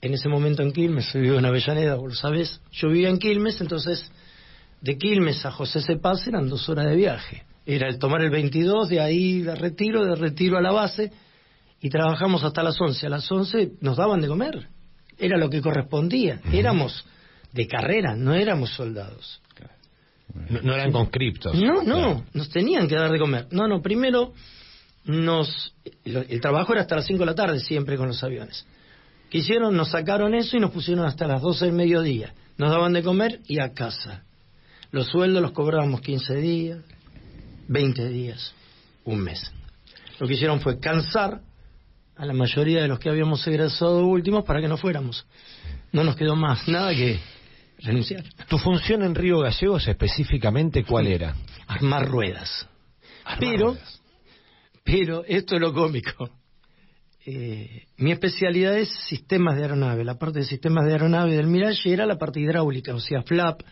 en 0.00 0.14
ese 0.14 0.28
momento 0.28 0.62
en 0.62 0.72
Quilmes, 0.72 1.12
yo 1.12 1.20
vivía 1.20 1.38
en 1.38 1.46
Avellaneda, 1.46 1.94
vos 1.96 2.10
lo 2.10 2.14
sabés. 2.14 2.60
Yo 2.72 2.88
vivía 2.88 3.08
en 3.08 3.18
Quilmes, 3.18 3.60
entonces 3.60 4.10
de 4.80 4.98
Quilmes 4.98 5.44
a 5.46 5.50
José 5.50 5.80
C. 5.80 5.96
Paz 5.96 6.26
eran 6.26 6.48
dos 6.48 6.68
horas 6.68 6.86
de 6.86 6.94
viaje. 6.94 7.44
Era 7.66 7.88
el 7.88 7.98
tomar 7.98 8.20
el 8.22 8.30
22, 8.30 8.88
de 8.88 9.00
ahí 9.00 9.40
de 9.40 9.54
retiro, 9.54 10.04
de 10.04 10.14
retiro 10.14 10.58
a 10.58 10.62
la 10.62 10.72
base, 10.72 11.10
y 11.80 11.88
trabajamos 11.88 12.44
hasta 12.44 12.62
las 12.62 12.78
11. 12.80 13.06
A 13.06 13.10
las 13.10 13.30
11 13.30 13.72
nos 13.80 13.96
daban 13.96 14.20
de 14.20 14.28
comer. 14.28 14.68
Era 15.18 15.36
lo 15.38 15.48
que 15.50 15.60
correspondía. 15.60 16.40
Éramos 16.52 17.04
de 17.52 17.66
carrera, 17.66 18.14
no 18.16 18.34
éramos 18.34 18.70
soldados. 18.70 19.40
No, 20.50 20.60
no 20.62 20.74
eran 20.74 20.90
conscriptos. 20.90 21.54
No, 21.54 21.82
no, 21.82 21.82
Claro. 21.84 22.24
nos 22.32 22.48
tenían 22.50 22.88
que 22.88 22.96
dar 22.96 23.10
de 23.12 23.18
comer. 23.18 23.46
No, 23.52 23.68
no, 23.68 23.80
primero 23.80 24.32
nos... 25.04 25.74
El 26.04 26.40
trabajo 26.40 26.72
era 26.72 26.82
hasta 26.82 26.96
las 26.96 27.06
5 27.06 27.20
de 27.20 27.26
la 27.26 27.34
tarde 27.34 27.60
siempre 27.60 27.96
con 27.96 28.08
los 28.08 28.22
aviones. 28.24 28.66
¿Qué 29.30 29.38
hicieron? 29.38 29.76
Nos 29.76 29.90
sacaron 29.90 30.34
eso 30.34 30.56
y 30.56 30.60
nos 30.60 30.70
pusieron 30.70 31.04
hasta 31.06 31.26
las 31.26 31.42
12 31.42 31.66
del 31.66 31.74
mediodía. 31.74 32.34
Nos 32.56 32.70
daban 32.70 32.92
de 32.92 33.02
comer 33.02 33.40
y 33.46 33.58
a 33.60 33.72
casa. 33.74 34.24
Los 34.90 35.08
sueldos 35.08 35.42
los 35.42 35.52
cobrábamos 35.52 36.00
15 36.00 36.34
días, 36.36 36.78
20 37.68 38.08
días, 38.08 38.54
un 39.04 39.20
mes. 39.20 39.52
Lo 40.18 40.26
que 40.26 40.34
hicieron 40.34 40.60
fue 40.60 40.78
cansar 40.78 41.40
a 42.16 42.26
la 42.26 42.32
mayoría 42.32 42.82
de 42.82 42.88
los 42.88 42.98
que 42.98 43.08
habíamos 43.08 43.46
egresado 43.46 44.06
últimos 44.06 44.44
para 44.44 44.60
que 44.60 44.68
no 44.68 44.76
fuéramos. 44.76 45.26
No 45.92 46.04
nos 46.04 46.16
quedó 46.16 46.36
más 46.36 46.66
nada 46.68 46.94
que 46.94 47.18
renunciar. 47.78 48.24
¿Tu 48.48 48.58
función 48.58 49.02
en 49.02 49.14
Río 49.14 49.40
Gallegos 49.40 49.86
específicamente 49.88 50.84
cuál 50.84 51.06
era? 51.08 51.34
Armar 51.66 52.06
ruedas. 52.08 52.68
Armar 53.24 53.38
Pero, 53.40 53.66
ruedas. 53.72 54.02
pero 54.84 55.24
esto 55.26 55.54
es 55.56 55.60
lo 55.60 55.72
cómico. 55.72 56.30
Eh, 57.26 57.84
mi 57.96 58.12
especialidad 58.12 58.76
es 58.76 58.90
sistemas 59.08 59.56
de 59.56 59.62
aeronave. 59.62 60.04
La 60.04 60.18
parte 60.18 60.40
de 60.40 60.44
sistemas 60.44 60.84
de 60.84 60.92
aeronave 60.92 61.34
del 61.36 61.46
Mirage 61.46 61.90
era 61.92 62.04
la 62.06 62.18
parte 62.18 62.38
hidráulica, 62.40 62.94
o 62.94 63.00
sea, 63.00 63.22
flap, 63.22 63.62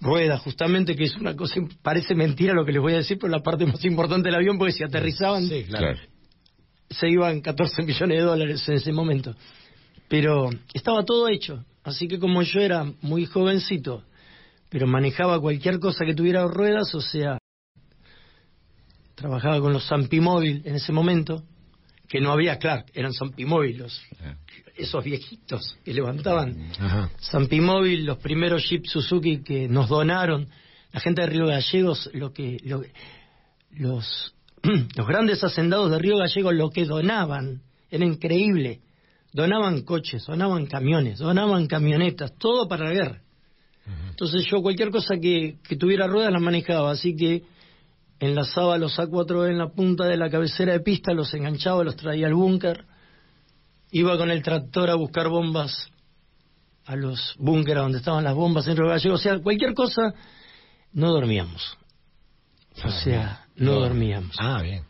ruedas, 0.00 0.40
justamente, 0.42 0.94
que 0.94 1.04
es 1.04 1.16
una 1.16 1.34
cosa, 1.34 1.56
parece 1.82 2.14
mentira 2.14 2.54
lo 2.54 2.64
que 2.64 2.70
les 2.72 2.80
voy 2.80 2.92
a 2.94 2.98
decir, 2.98 3.18
pero 3.20 3.32
la 3.32 3.42
parte 3.42 3.66
más 3.66 3.84
importante 3.84 4.28
del 4.28 4.36
avión, 4.36 4.58
porque 4.58 4.72
si 4.72 4.84
aterrizaban, 4.84 5.48
Sí, 5.48 5.64
claro. 5.64 5.98
Se 6.90 7.08
iban 7.08 7.40
14 7.40 7.82
millones 7.86 8.18
de 8.18 8.24
dólares 8.24 8.68
en 8.68 8.74
ese 8.74 8.92
momento. 8.92 9.34
Pero 10.08 10.50
estaba 10.72 11.04
todo 11.04 11.28
hecho. 11.28 11.64
Así 11.84 12.08
que 12.08 12.18
como 12.18 12.42
yo 12.42 12.60
era 12.60 12.84
muy 13.02 13.24
jovencito, 13.26 14.02
pero 14.70 14.86
manejaba 14.86 15.40
cualquier 15.40 15.78
cosa 15.78 16.04
que 16.04 16.14
tuviera 16.14 16.46
ruedas, 16.46 16.94
o 16.94 17.00
sea, 17.00 17.38
trabajaba 19.14 19.60
con 19.60 19.72
los 19.72 19.86
Zampimóvil 19.88 20.62
en 20.64 20.76
ese 20.76 20.92
momento, 20.92 21.42
que 22.08 22.20
no 22.20 22.32
había 22.32 22.58
Clark, 22.58 22.86
eran 22.94 23.12
Zampimóvil, 23.12 23.78
los- 23.78 24.00
esos 24.76 25.04
viejitos 25.04 25.76
que 25.84 25.92
levantaban. 25.92 26.70
Zampimóvil, 27.20 28.04
los 28.04 28.18
primeros 28.18 28.68
Jeep 28.68 28.84
Suzuki 28.86 29.42
que 29.42 29.68
nos 29.68 29.88
donaron, 29.88 30.48
la 30.92 31.00
gente 31.00 31.20
de 31.22 31.26
Río 31.26 31.46
Gallegos, 31.46 32.08
lo 32.14 32.32
que, 32.32 32.58
lo- 32.64 32.82
los, 33.72 34.34
los 34.96 35.06
grandes 35.06 35.42
hacendados 35.42 35.90
de 35.90 35.98
Río 35.98 36.18
Gallegos, 36.18 36.54
lo 36.54 36.70
que 36.70 36.84
donaban, 36.84 37.62
era 37.90 38.04
increíble. 38.04 38.80
Donaban 39.32 39.82
coches, 39.82 40.24
donaban 40.26 40.66
camiones, 40.66 41.18
donaban 41.18 41.66
camionetas, 41.66 42.32
todo 42.38 42.66
para 42.66 42.86
la 42.86 42.92
guerra. 42.92 43.22
Entonces 44.10 44.46
yo 44.50 44.60
cualquier 44.60 44.90
cosa 44.90 45.16
que, 45.18 45.58
que 45.66 45.76
tuviera 45.76 46.06
ruedas 46.06 46.32
las 46.32 46.42
manejaba, 46.42 46.90
así 46.90 47.14
que 47.16 47.44
enlazaba 48.20 48.76
los 48.76 48.98
A4 48.98 49.48
en 49.48 49.58
la 49.58 49.68
punta 49.68 50.04
de 50.04 50.16
la 50.16 50.28
cabecera 50.28 50.72
de 50.72 50.80
pista, 50.80 51.12
los 51.12 51.32
enganchaba, 51.32 51.84
los 51.84 51.96
traía 51.96 52.26
al 52.26 52.34
búnker, 52.34 52.84
iba 53.90 54.16
con 54.18 54.30
el 54.30 54.42
tractor 54.42 54.90
a 54.90 54.94
buscar 54.94 55.28
bombas 55.28 55.90
a 56.84 56.96
los 56.96 57.34
búnkeres 57.38 57.82
donde 57.82 57.98
estaban 57.98 58.24
las 58.24 58.34
bombas 58.34 58.66
en 58.66 58.76
Río 58.76 58.88
Gallegos, 58.88 59.20
o 59.20 59.22
sea, 59.22 59.38
cualquier 59.38 59.72
cosa, 59.72 60.14
no 60.92 61.12
dormíamos. 61.12 61.78
O 62.84 62.90
sea, 62.90 63.47
no 63.58 63.80
dormíamos. 63.80 64.36
Ah, 64.38 64.62
bien. 64.62 64.82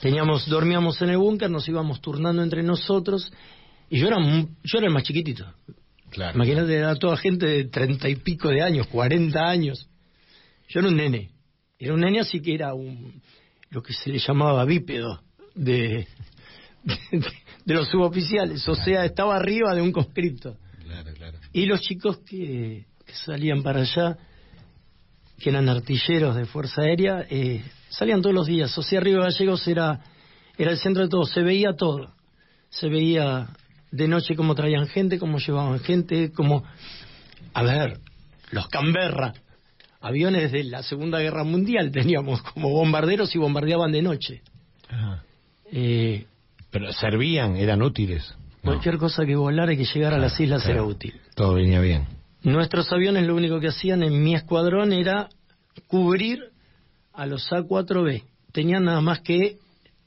Teníamos, 0.00 0.48
dormíamos 0.48 1.00
en 1.02 1.10
el 1.10 1.18
búnker, 1.18 1.50
nos 1.50 1.68
íbamos 1.68 2.00
turnando 2.00 2.42
entre 2.42 2.62
nosotros, 2.62 3.30
y 3.90 3.98
yo 3.98 4.08
era, 4.08 4.16
yo 4.18 4.78
era 4.78 4.86
el 4.86 4.92
más 4.92 5.02
chiquitito. 5.02 5.46
Claro. 6.10 6.34
Imagínate, 6.36 6.74
era 6.74 6.94
toda 6.96 7.16
gente 7.16 7.46
de 7.46 7.64
treinta 7.64 8.08
y 8.08 8.16
pico 8.16 8.48
de 8.48 8.62
años, 8.62 8.86
cuarenta 8.86 9.48
años. 9.48 9.88
Yo 10.68 10.80
era 10.80 10.88
un 10.88 10.96
nene. 10.96 11.30
Era 11.78 11.94
un 11.94 12.00
nene 12.00 12.20
así 12.20 12.40
que 12.40 12.54
era 12.54 12.74
un 12.74 13.20
lo 13.70 13.82
que 13.82 13.92
se 13.92 14.10
le 14.10 14.18
llamaba 14.18 14.64
bípedo 14.64 15.22
de, 15.54 16.06
de, 16.82 16.98
de 17.64 17.74
los 17.74 17.88
suboficiales. 17.88 18.66
O 18.68 18.74
sea, 18.74 19.04
estaba 19.04 19.36
arriba 19.36 19.74
de 19.74 19.82
un 19.82 19.92
conscripto. 19.92 20.56
Claro, 20.82 21.12
claro. 21.14 21.38
Y 21.52 21.66
los 21.66 21.80
chicos 21.80 22.18
que, 22.18 22.86
que 23.06 23.14
salían 23.14 23.62
para 23.62 23.80
allá, 23.80 24.18
que 25.38 25.50
eran 25.50 25.68
artilleros 25.68 26.36
de 26.36 26.46
Fuerza 26.46 26.82
Aérea, 26.82 27.26
eh, 27.30 27.62
salían 27.90 28.22
todos 28.22 28.34
los 28.34 28.46
días. 28.46 28.76
O 28.78 28.82
sea, 28.82 29.00
Río 29.00 29.20
Gallegos 29.20 29.66
era, 29.68 30.00
era 30.56 30.70
el 30.70 30.78
centro 30.78 31.02
de 31.02 31.08
todo, 31.10 31.24
se 31.26 31.42
veía 31.42 31.74
todo. 31.76 32.12
Se 32.70 32.88
veía 32.88 33.48
de 33.90 34.08
noche 34.08 34.34
cómo 34.36 34.54
traían 34.54 34.86
gente, 34.86 35.18
cómo 35.18 35.38
llevaban 35.38 35.78
gente, 35.80 36.32
cómo... 36.32 36.64
A 37.52 37.62
ver, 37.62 37.98
los 38.52 38.68
Canberra, 38.68 39.34
aviones 40.00 40.52
de 40.52 40.64
la 40.64 40.82
Segunda 40.82 41.18
Guerra 41.18 41.44
Mundial 41.44 41.90
teníamos 41.92 42.40
como 42.42 42.70
bombarderos 42.70 43.34
y 43.34 43.38
bombardeaban 43.38 43.92
de 43.92 44.02
noche. 44.02 44.42
Ajá. 44.88 45.22
Eh, 45.72 46.26
Pero 46.70 46.92
servían, 46.92 47.56
eran 47.56 47.82
útiles. 47.82 48.34
No. 48.62 48.72
Cualquier 48.72 48.98
cosa 48.98 49.24
que 49.24 49.34
volara 49.36 49.72
y 49.72 49.76
que 49.76 49.84
llegara 49.84 50.16
a 50.16 50.18
las 50.20 50.38
islas 50.38 50.62
Claro. 50.62 50.80
era 50.80 50.84
útil. 50.88 51.14
Todo 51.34 51.54
venía 51.54 51.80
bien. 51.80 52.06
Nuestros 52.42 52.92
aviones 52.92 53.26
lo 53.26 53.34
único 53.34 53.58
que 53.60 53.68
hacían 53.68 54.02
en 54.02 54.22
mi 54.22 54.34
escuadrón 54.34 54.92
era 54.92 55.28
cubrir 55.88 56.49
a 57.20 57.26
los 57.26 57.50
A4B. 57.52 58.22
Tenían 58.50 58.84
nada 58.84 59.02
más 59.02 59.20
que 59.20 59.58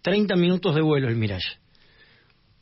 30 0.01 0.35
minutos 0.35 0.73
de 0.73 0.81
vuelo 0.81 1.07
el 1.07 1.15
Mirage, 1.15 1.59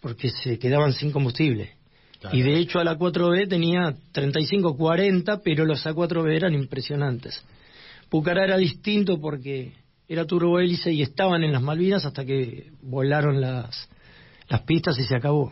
porque 0.01 0.29
se 0.29 0.59
quedaban 0.59 0.91
sin 0.91 1.13
combustible. 1.13 1.71
Claro. 2.19 2.35
Y 2.35 2.41
de 2.41 2.59
hecho 2.59 2.79
a 2.79 2.83
la 2.83 2.97
4B 2.97 3.47
tenía 3.47 3.95
35, 4.11 4.75
40, 4.75 5.39
pero 5.41 5.63
los 5.63 5.85
A4B 5.85 6.35
eran 6.35 6.53
impresionantes. 6.53 7.41
Pucará 8.09 8.43
era 8.43 8.57
distinto 8.57 9.21
porque 9.21 9.71
era 10.09 10.25
turbohélice 10.25 10.91
y 10.91 11.01
estaban 11.01 11.45
en 11.45 11.53
las 11.53 11.61
Malvinas 11.61 12.03
hasta 12.03 12.25
que 12.25 12.71
volaron 12.81 13.39
las, 13.39 13.87
las 14.49 14.61
pistas 14.63 14.99
y 14.99 15.05
se 15.05 15.15
acabó. 15.15 15.49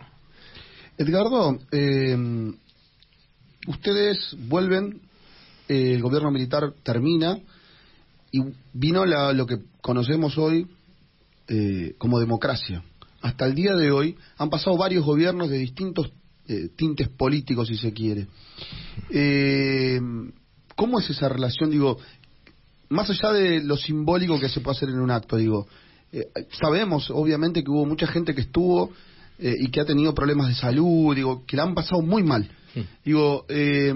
Edgardo, 0.97 1.57
eh, 1.71 2.17
ustedes 3.65 4.35
vuelven, 4.37 4.99
eh, 5.69 5.93
el 5.93 6.01
gobierno 6.01 6.31
militar 6.31 6.73
termina 6.83 7.39
y 8.31 8.41
vino 8.73 9.05
la- 9.05 9.33
lo 9.33 9.45
que 9.45 9.59
conocemos 9.81 10.37
hoy 10.37 10.67
eh, 11.47 11.95
como 11.97 12.19
democracia. 12.19 12.83
Hasta 13.21 13.45
el 13.45 13.55
día 13.55 13.73
de 13.75 13.91
hoy 13.91 14.15
han 14.37 14.49
pasado 14.49 14.77
varios 14.77 15.03
gobiernos 15.05 15.49
de 15.49 15.57
distintos 15.57 16.11
eh, 16.47 16.69
tintes 16.75 17.09
políticos, 17.09 17.67
si 17.67 17.75
se 17.75 17.91
quiere. 17.93 18.27
Eh, 19.11 19.99
¿Cómo 20.75 20.99
es 20.99 21.09
esa 21.09 21.29
relación? 21.29 21.69
Digo, 21.69 21.97
más 22.89 23.09
allá 23.09 23.33
de 23.33 23.61
lo 23.63 23.77
simbólico 23.77 24.39
que 24.39 24.49
se 24.49 24.61
puede 24.61 24.77
hacer 24.77 24.89
en 24.89 24.99
un 24.99 25.11
acto, 25.11 25.37
digo, 25.37 25.67
eh, 26.11 26.27
sabemos 26.59 27.09
obviamente 27.11 27.63
que 27.63 27.69
hubo 27.69 27.85
mucha 27.85 28.07
gente 28.07 28.33
que 28.33 28.41
estuvo 28.41 28.91
y 29.41 29.69
que 29.69 29.79
ha 29.79 29.85
tenido 29.85 30.13
problemas 30.13 30.49
de 30.49 30.55
salud, 30.55 31.15
digo, 31.15 31.45
que 31.45 31.55
la 31.55 31.63
han 31.63 31.73
pasado 31.73 32.01
muy 32.01 32.23
mal. 32.23 32.49
Digo, 33.05 33.45
eh, 33.47 33.93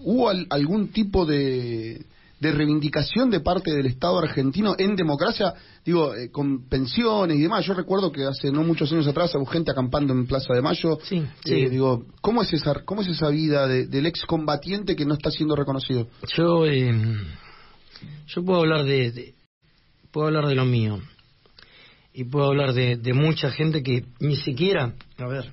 ¿hubo 0.00 0.28
al- 0.30 0.46
algún 0.48 0.88
tipo 0.88 1.26
de, 1.26 2.02
de 2.38 2.52
reivindicación 2.52 3.30
de 3.30 3.40
parte 3.40 3.72
del 3.74 3.86
Estado 3.86 4.18
argentino 4.18 4.74
en 4.78 4.94
democracia? 4.96 5.54
Digo, 5.84 6.14
eh, 6.14 6.30
con 6.30 6.68
pensiones 6.68 7.38
y 7.38 7.42
demás. 7.42 7.64
Yo 7.64 7.74
recuerdo 7.74 8.12
que 8.12 8.24
hace 8.24 8.50
no 8.52 8.62
muchos 8.62 8.92
años 8.92 9.06
atrás 9.06 9.34
hubo 9.34 9.46
gente 9.46 9.70
acampando 9.70 10.12
en 10.12 10.26
Plaza 10.26 10.52
de 10.52 10.60
Mayo. 10.62 10.98
Sí, 11.02 11.16
Eh, 11.16 11.28
sí. 11.44 11.68
digo, 11.68 12.04
¿cómo 12.20 12.42
es 12.42 12.52
esa, 12.52 12.74
cómo 12.84 13.02
es 13.02 13.08
esa 13.08 13.28
vida 13.28 13.66
de- 13.66 13.86
del 13.86 14.06
excombatiente 14.06 14.96
que 14.96 15.04
no 15.06 15.14
está 15.14 15.30
siendo 15.30 15.56
reconocido? 15.56 16.08
Yo, 16.36 16.66
eh, 16.66 16.92
yo 18.26 18.44
puedo 18.44 18.60
hablar 18.60 18.84
de, 18.84 19.12
de- 19.12 19.34
puedo 20.10 20.26
hablar 20.26 20.46
de 20.46 20.54
lo 20.54 20.64
mío 20.64 21.00
y 22.12 22.24
puedo 22.24 22.46
hablar 22.46 22.72
de, 22.74 22.96
de 22.96 23.12
mucha 23.14 23.50
gente 23.50 23.82
que 23.82 24.04
ni 24.20 24.36
siquiera, 24.36 24.92
a 25.18 25.26
ver, 25.26 25.52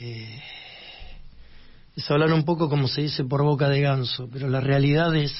eh, 0.00 0.40
es 1.98 2.08
hablar 2.12 2.32
un 2.32 2.44
poco 2.44 2.68
como 2.68 2.86
se 2.86 3.02
dice 3.02 3.24
por 3.24 3.42
boca 3.42 3.68
de 3.68 3.80
ganso, 3.80 4.28
pero 4.32 4.48
la 4.48 4.60
realidad 4.60 5.16
es 5.16 5.32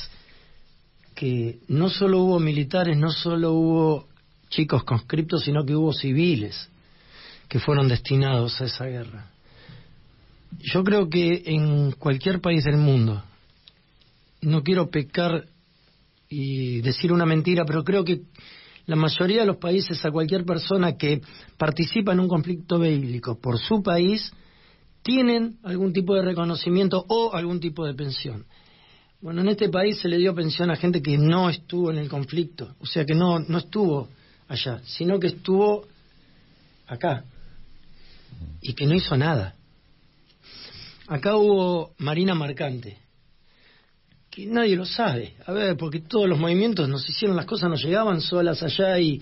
que 1.15 1.61
no 1.69 1.89
solo 1.89 2.19
hubo 2.19 2.41
militares, 2.41 2.99
no 2.99 3.13
solo 3.13 3.53
hubo 3.53 4.09
chicos 4.51 4.83
conscriptos, 4.83 5.45
sino 5.45 5.65
que 5.65 5.77
hubo 5.77 5.93
civiles 5.93 6.69
que 7.47 7.61
fueron 7.61 7.87
destinados 7.87 8.61
a 8.61 8.65
esa 8.65 8.87
guerra. 8.87 9.31
Yo 10.59 10.83
creo 10.83 11.09
que 11.09 11.45
en 11.47 11.93
cualquier 11.93 12.41
país 12.41 12.65
del 12.65 12.79
mundo, 12.79 13.23
no 14.41 14.65
quiero 14.65 14.91
pecar 14.91 15.45
y 16.29 16.81
decir 16.81 17.13
una 17.13 17.25
mentira, 17.25 17.65
pero 17.67 17.85
creo 17.85 18.05
que 18.05 18.23
la 18.87 18.97
mayoría 18.97 19.43
de 19.43 19.47
los 19.47 19.59
países, 19.59 20.05
a 20.05 20.11
cualquier 20.11 20.45
persona 20.45 20.97
que 20.97 21.21
participa 21.57 22.15
en 22.15 22.19
un 22.19 22.27
conflicto 22.27 22.81
bélico 22.81 23.39
por 23.39 23.61
su 23.61 23.81
país, 23.81 24.33
tienen 25.03 25.59
algún 25.63 25.93
tipo 25.93 26.15
de 26.15 26.23
reconocimiento 26.23 27.05
o 27.09 27.35
algún 27.35 27.61
tipo 27.61 27.87
de 27.87 27.95
pensión. 27.95 28.47
Bueno, 29.21 29.41
en 29.41 29.49
este 29.49 29.69
país 29.69 29.99
se 29.99 30.09
le 30.09 30.19
dio 30.19 30.35
pensión 30.35 30.71
a 30.71 30.77
gente 30.77 31.03
que 31.03 31.19
no 31.19 31.51
estuvo 31.51 31.91
en 31.91 31.99
el 31.99 32.09
conflicto, 32.09 32.75
o 32.79 32.87
sea 32.87 33.05
que 33.05 33.15
no, 33.15 33.41
no 33.41 33.59
estuvo 33.59 34.09
allá, 34.47 34.81
sino 34.85 35.19
que 35.19 35.29
estuvo 35.29 35.87
acá, 36.87 37.25
y 38.61 38.75
que 38.75 38.87
no 38.87 38.95
hizo 38.95 39.17
nada. 39.17 39.55
Acá 41.09 41.37
hubo 41.37 41.95
Marina 41.99 42.35
Marcante, 42.35 42.99
que 44.31 44.47
nadie 44.47 44.77
lo 44.77 44.85
sabe. 44.85 45.35
A 45.47 45.53
ver, 45.53 45.77
porque 45.77 46.01
todos 46.01 46.29
los 46.29 46.39
movimientos 46.39 46.89
nos 46.89 47.09
hicieron, 47.09 47.37
las 47.37 47.47
cosas 47.47 47.71
nos 47.71 47.83
llegaban 47.83 48.21
solas 48.21 48.63
allá 48.63 48.99
y 49.01 49.21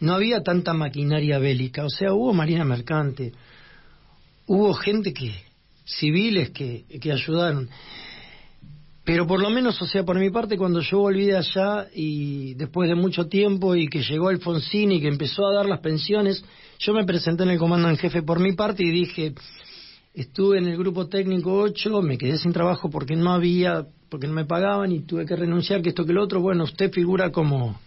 no 0.00 0.14
había 0.14 0.42
tanta 0.42 0.72
maquinaria 0.72 1.38
bélica. 1.38 1.84
O 1.84 1.90
sea, 1.90 2.12
hubo 2.12 2.32
Marina 2.32 2.64
Mercante, 2.64 3.32
hubo 4.46 4.74
gente 4.74 5.12
que, 5.12 5.32
civiles 5.84 6.50
que, 6.50 6.84
que 7.00 7.12
ayudaron. 7.12 7.68
Pero 9.04 9.24
por 9.24 9.40
lo 9.40 9.50
menos, 9.50 9.80
o 9.80 9.86
sea, 9.86 10.04
por 10.04 10.18
mi 10.18 10.30
parte, 10.30 10.58
cuando 10.58 10.80
yo 10.80 10.98
volví 10.98 11.26
de 11.26 11.36
allá 11.36 11.86
y 11.94 12.54
después 12.54 12.88
de 12.88 12.96
mucho 12.96 13.28
tiempo 13.28 13.76
y 13.76 13.88
que 13.88 14.02
llegó 14.02 14.28
Alfonsín 14.28 14.90
y 14.90 15.00
que 15.00 15.06
empezó 15.06 15.46
a 15.46 15.54
dar 15.54 15.66
las 15.66 15.78
pensiones, 15.78 16.44
yo 16.80 16.92
me 16.92 17.04
presenté 17.04 17.44
en 17.44 17.50
el 17.50 17.58
comando 17.58 17.88
en 17.88 17.96
jefe 17.96 18.22
por 18.22 18.40
mi 18.40 18.54
parte 18.54 18.82
y 18.82 18.90
dije, 18.90 19.34
estuve 20.12 20.58
en 20.58 20.66
el 20.66 20.76
grupo 20.76 21.06
técnico 21.06 21.56
8, 21.56 22.02
me 22.02 22.18
quedé 22.18 22.36
sin 22.36 22.52
trabajo 22.52 22.90
porque 22.90 23.14
no 23.14 23.32
había, 23.32 23.86
porque 24.08 24.26
no 24.26 24.32
me 24.32 24.44
pagaban 24.44 24.90
y 24.90 25.02
tuve 25.02 25.24
que 25.24 25.36
renunciar, 25.36 25.82
que 25.82 25.90
esto 25.90 26.04
que 26.04 26.12
lo 26.12 26.24
otro, 26.24 26.40
bueno, 26.40 26.64
usted 26.64 26.90
figura 26.90 27.30
como 27.30 27.78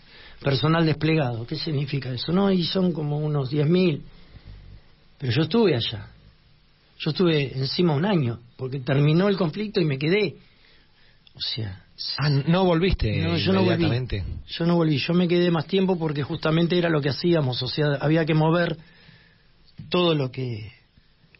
personal 0.41 0.85
desplegado. 0.85 1.45
¿Qué 1.45 1.57
significa 1.57 2.13
eso? 2.13 2.31
No, 2.31 2.49
y 2.49 2.63
son 2.63 2.93
como 2.93 3.17
unos 3.17 3.51
10.000. 3.51 4.01
Pero 5.17 5.33
yo 5.33 5.41
estuve 5.41 5.75
allá. 5.75 6.07
Yo 6.99 7.11
estuve 7.11 7.57
encima 7.57 7.93
un 7.93 8.05
año, 8.05 8.39
porque 8.57 8.79
terminó 8.79 9.29
el 9.29 9.37
conflicto 9.37 9.79
y 9.79 9.85
me 9.85 9.97
quedé. 9.97 10.35
O 11.33 11.41
sea... 11.41 11.85
Ah, 12.17 12.29
no 12.29 12.63
volviste 12.63 13.13
no, 13.17 13.35
yo 13.35 13.51
no 13.51 13.63
volví. 13.65 13.85
Yo 14.47 14.65
no 14.65 14.75
volví, 14.75 14.97
yo 14.99 15.13
me 15.13 15.27
quedé 15.27 15.51
más 15.51 15.65
tiempo 15.65 15.99
porque 15.99 16.23
justamente 16.23 16.77
era 16.77 16.89
lo 16.89 17.01
que 17.01 17.09
hacíamos, 17.09 17.61
o 17.61 17.67
sea, 17.67 17.95
había 17.99 18.23
que 18.23 18.33
mover 18.33 18.77
todo 19.89 20.15
lo 20.15 20.31
que 20.31 20.71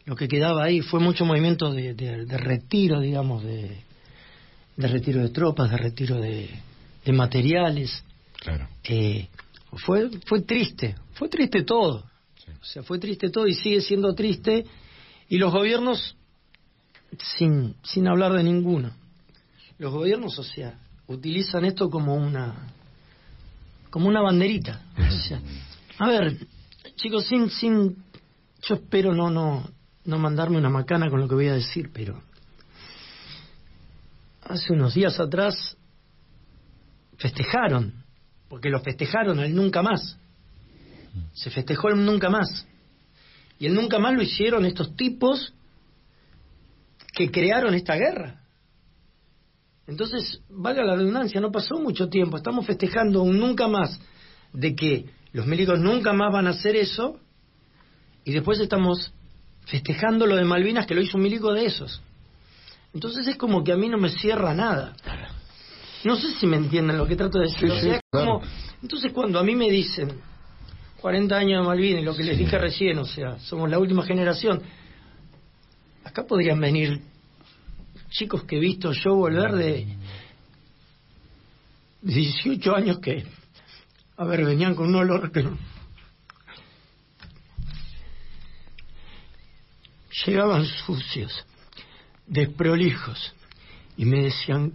lo 0.04 0.16
que 0.16 0.28
quedaba 0.28 0.64
ahí. 0.64 0.80
Fue 0.80 1.00
mucho 1.00 1.24
movimiento 1.24 1.72
de, 1.72 1.94
de, 1.94 2.36
retiro, 2.36 3.00
digamos, 3.00 3.44
de, 3.44 3.78
de 4.76 4.88
retiro 4.88 5.22
de 5.22 5.28
tropas, 5.28 5.70
de 5.70 5.76
retiro 5.76 6.20
de, 6.20 6.50
de 7.04 7.12
materiales. 7.12 8.02
Claro. 8.40 8.68
Eh, 8.84 9.28
fue, 9.86 10.10
fue 10.26 10.42
triste, 10.42 10.96
fue 11.14 11.28
triste 11.28 11.62
todo. 11.62 12.04
O 12.60 12.64
sea, 12.64 12.82
fue 12.82 12.98
triste 12.98 13.30
todo 13.30 13.46
y 13.46 13.54
sigue 13.54 13.80
siendo 13.80 14.14
triste. 14.14 14.64
Y 15.30 15.38
los 15.38 15.52
gobiernos, 15.52 16.16
sin, 17.38 17.76
sin 17.84 18.08
hablar 18.08 18.32
de 18.32 18.42
ninguno, 18.42 18.90
los 19.78 19.92
gobiernos, 19.92 20.36
o 20.40 20.42
sea, 20.42 20.76
utilizan 21.06 21.64
esto 21.64 21.88
como 21.88 22.16
una 22.16 22.66
como 23.90 24.08
una 24.08 24.20
banderita. 24.20 24.82
O 24.98 25.28
sea, 25.28 25.40
a 25.98 26.08
ver, 26.08 26.36
chicos, 26.96 27.26
sin 27.26 27.48
sin 27.48 28.04
yo 28.62 28.74
espero 28.74 29.14
no 29.14 29.30
no 29.30 29.70
no 30.04 30.18
mandarme 30.18 30.58
una 30.58 30.68
macana 30.68 31.08
con 31.08 31.20
lo 31.20 31.28
que 31.28 31.36
voy 31.36 31.46
a 31.46 31.54
decir, 31.54 31.90
pero 31.92 32.20
hace 34.42 34.72
unos 34.72 34.94
días 34.94 35.20
atrás 35.20 35.76
festejaron 37.18 38.02
porque 38.48 38.68
lo 38.68 38.80
festejaron 38.80 39.38
el 39.38 39.54
nunca 39.54 39.80
más. 39.80 40.18
Se 41.34 41.50
festejó 41.50 41.90
el 41.90 42.04
nunca 42.04 42.30
más. 42.30 42.66
Y 43.60 43.66
el 43.66 43.74
nunca 43.74 43.98
más 43.98 44.14
lo 44.14 44.22
hicieron 44.22 44.64
estos 44.64 44.96
tipos 44.96 45.52
que 47.12 47.30
crearon 47.30 47.74
esta 47.74 47.94
guerra. 47.94 48.40
Entonces, 49.86 50.40
valga 50.48 50.82
la 50.82 50.96
redundancia, 50.96 51.42
no 51.42 51.52
pasó 51.52 51.78
mucho 51.78 52.08
tiempo. 52.08 52.38
Estamos 52.38 52.64
festejando 52.64 53.22
un 53.22 53.38
nunca 53.38 53.68
más 53.68 54.00
de 54.54 54.74
que 54.74 55.10
los 55.32 55.46
milicos 55.46 55.78
nunca 55.78 56.14
más 56.14 56.32
van 56.32 56.46
a 56.46 56.50
hacer 56.50 56.74
eso 56.74 57.20
y 58.24 58.32
después 58.32 58.58
estamos 58.60 59.12
festejando 59.66 60.26
lo 60.26 60.36
de 60.36 60.44
Malvinas 60.44 60.86
que 60.86 60.94
lo 60.94 61.02
hizo 61.02 61.18
un 61.18 61.24
milico 61.24 61.52
de 61.52 61.66
esos. 61.66 62.00
Entonces 62.94 63.28
es 63.28 63.36
como 63.36 63.62
que 63.62 63.72
a 63.72 63.76
mí 63.76 63.90
no 63.90 63.98
me 63.98 64.08
cierra 64.08 64.54
nada. 64.54 64.96
No 66.04 66.16
sé 66.16 66.32
si 66.32 66.46
me 66.46 66.56
entienden 66.56 66.96
lo 66.96 67.06
que 67.06 67.14
trato 67.14 67.38
de 67.38 67.48
decir. 67.48 68.00
entonces 68.80 69.12
cuando 69.12 69.38
a 69.38 69.44
mí 69.44 69.54
me 69.54 69.70
dicen 69.70 70.18
40 71.00 71.34
años 71.34 71.62
de 71.62 71.66
Malvinas, 71.66 72.04
lo 72.04 72.14
que 72.14 72.22
les 72.22 72.38
dije 72.38 72.58
recién, 72.58 72.98
o 72.98 73.04
sea, 73.04 73.38
somos 73.40 73.70
la 73.70 73.78
última 73.78 74.04
generación, 74.04 74.62
acá 76.04 76.26
podrían 76.26 76.60
venir 76.60 77.00
chicos 78.10 78.44
que 78.44 78.56
he 78.56 78.60
visto 78.60 78.92
yo 78.92 79.14
volver 79.14 79.52
de 79.52 79.86
18 82.02 82.74
años 82.74 82.98
que, 82.98 83.24
a 84.16 84.24
ver, 84.24 84.44
venían 84.44 84.74
con 84.74 84.88
un 84.88 84.96
olor 84.96 85.32
que... 85.32 85.48
Llegaban 90.26 90.66
sucios, 90.66 91.46
desprolijos, 92.26 93.34
y 93.96 94.04
me 94.04 94.24
decían, 94.24 94.74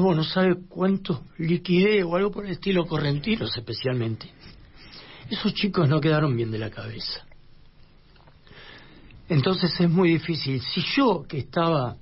No 0.00 0.24
sabe 0.24 0.56
cuánto 0.68 1.24
liquidez 1.38 2.04
o 2.04 2.16
algo 2.16 2.30
por 2.30 2.46
el 2.46 2.52
estilo 2.52 2.86
correntinos 2.86 3.54
especialmente. 3.56 4.30
Esos 5.28 5.52
chicos 5.54 5.88
no 5.88 6.00
quedaron 6.00 6.34
bien 6.36 6.50
de 6.50 6.58
la 6.58 6.70
cabeza. 6.70 7.26
Entonces 9.28 9.78
es 9.78 9.90
muy 9.90 10.12
difícil. 10.12 10.60
Si 10.60 10.82
yo, 10.96 11.24
que 11.28 11.38
estaba 11.38 11.96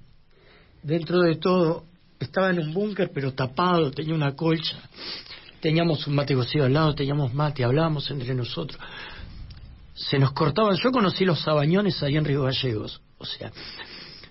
dentro 0.83 1.21
de 1.21 1.37
todo, 1.37 1.85
estaba 2.19 2.51
en 2.51 2.61
un 2.61 2.73
búnker 2.73 3.11
pero 3.13 3.33
tapado, 3.35 3.91
tenía 3.91 4.15
una 4.15 4.37
colcha, 4.37 4.81
teníamos 5.61 6.07
un 6.07 6.15
mate 6.15 6.35
cocido 6.35 6.67
al 6.67 6.73
lado, 6.73 6.95
teníamos 6.95 7.35
mate, 7.35 7.65
hablábamos 7.65 8.11
entre 8.11 8.35
nosotros, 8.35 8.81
se 9.95 10.19
nos 10.19 10.33
cortaban. 10.33 10.77
Yo 10.77 10.93
conocí 10.93 11.25
los 11.25 11.41
sabañones 11.41 12.03
ahí 12.03 12.17
en 12.17 12.25
Río 12.25 12.43
Gallegos. 12.43 13.01
O 13.19 13.27
sea, 13.27 13.53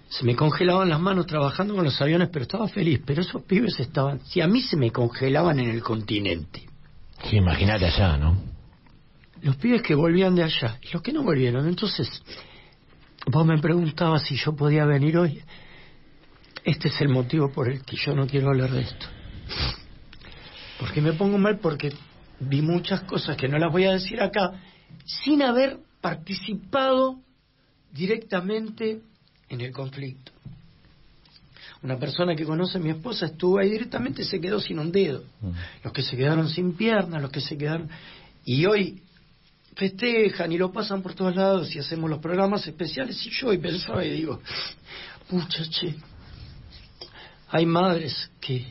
se 0.10 0.26
me 0.26 0.36
congelaban 0.36 0.90
las 0.90 1.00
manos 1.00 1.28
trabajando 1.28 1.76
con 1.76 1.84
los 1.84 2.02
aviones, 2.02 2.30
pero 2.30 2.44
estaba 2.44 2.68
feliz. 2.68 3.00
Pero 3.06 3.22
esos 3.22 3.44
pibes 3.44 3.80
estaban, 3.80 4.20
si 4.26 4.42
a 4.42 4.48
mí 4.48 4.62
se 4.62 4.76
me 4.76 4.92
congelaban 4.92 5.60
en 5.60 5.70
el 5.70 5.84
continente. 5.84 6.68
Sí, 7.30 7.38
imagínate 7.38 7.86
allá, 7.86 8.18
¿no? 8.18 8.36
Los 9.42 9.56
pibes 9.58 9.84
que 9.84 9.94
volvían 9.94 10.36
de 10.36 10.44
allá 10.44 10.80
y 10.82 10.92
los 10.92 11.04
que 11.04 11.14
no 11.14 11.22
volvieron. 11.22 11.68
Entonces, 11.68 12.10
vos 13.28 13.46
me 13.46 13.60
preguntabas 13.60 14.24
si 14.24 14.36
yo 14.36 14.56
podía 14.56 14.86
venir 14.86 15.18
hoy. 15.18 15.44
Este 16.64 16.88
es 16.88 17.00
el 17.02 17.10
motivo 17.10 17.52
por 17.52 17.70
el 17.70 17.84
que 17.84 17.96
yo 17.96 18.16
no 18.16 18.26
quiero 18.26 18.50
hablar 18.50 18.72
de 18.72 18.82
esto. 18.82 19.06
Porque 20.80 21.02
me 21.02 21.14
pongo 21.14 21.38
mal 21.38 21.60
porque 21.60 21.94
vi 22.40 22.62
muchas 22.62 23.02
cosas 23.02 23.38
que 23.38 23.48
no 23.48 23.60
las 23.60 23.72
voy 23.72 23.86
a 23.86 23.92
decir 23.92 24.22
acá 24.22 24.54
sin 25.06 25.44
haber 25.44 25.78
participado 26.02 27.20
directamente 27.92 29.02
en 29.50 29.62
el 29.62 29.72
conflicto. 29.72 30.32
Una 31.82 31.98
persona 31.98 32.36
que 32.36 32.46
conoce 32.46 32.78
a 32.78 32.82
mi 32.82 32.90
esposa 32.90 33.28
estuvo 33.28 33.60
ahí 33.60 33.70
directamente 33.70 34.24
se 34.24 34.40
quedó 34.40 34.60
sin 34.60 34.80
un 34.80 34.92
dedo. 34.92 35.24
Mm. 35.42 35.52
Los 35.84 35.94
que 35.94 36.02
se 36.02 36.18
quedaron 36.18 36.50
sin 36.50 36.74
piernas, 36.76 37.22
los 37.22 37.32
que 37.32 37.42
se 37.42 37.58
quedaron... 37.58 37.90
Y 38.46 38.66
hoy 38.66 39.02
festejan 39.76 40.52
y 40.52 40.58
lo 40.58 40.72
pasan 40.74 41.02
por 41.02 41.14
todos 41.14 41.36
lados 41.36 41.74
y 41.74 41.80
hacemos 41.80 42.10
los 42.10 42.20
programas 42.20 42.68
especiales 42.68 43.26
y 43.26 43.30
yo 43.30 43.48
hoy 43.48 43.60
pensaba 43.60 44.04
y 44.04 44.12
digo, 44.12 44.42
pucha, 45.30 45.64
che, 45.70 45.96
hay 47.48 47.66
madres 47.66 48.30
que, 48.42 48.66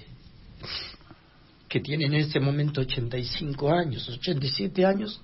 que 1.67 1.81
tienen 1.81 2.13
en 2.13 2.21
este 2.21 2.41
momento 2.41 2.83
85 2.83 3.73
años, 3.73 4.07
87 4.09 4.85
años, 4.85 5.21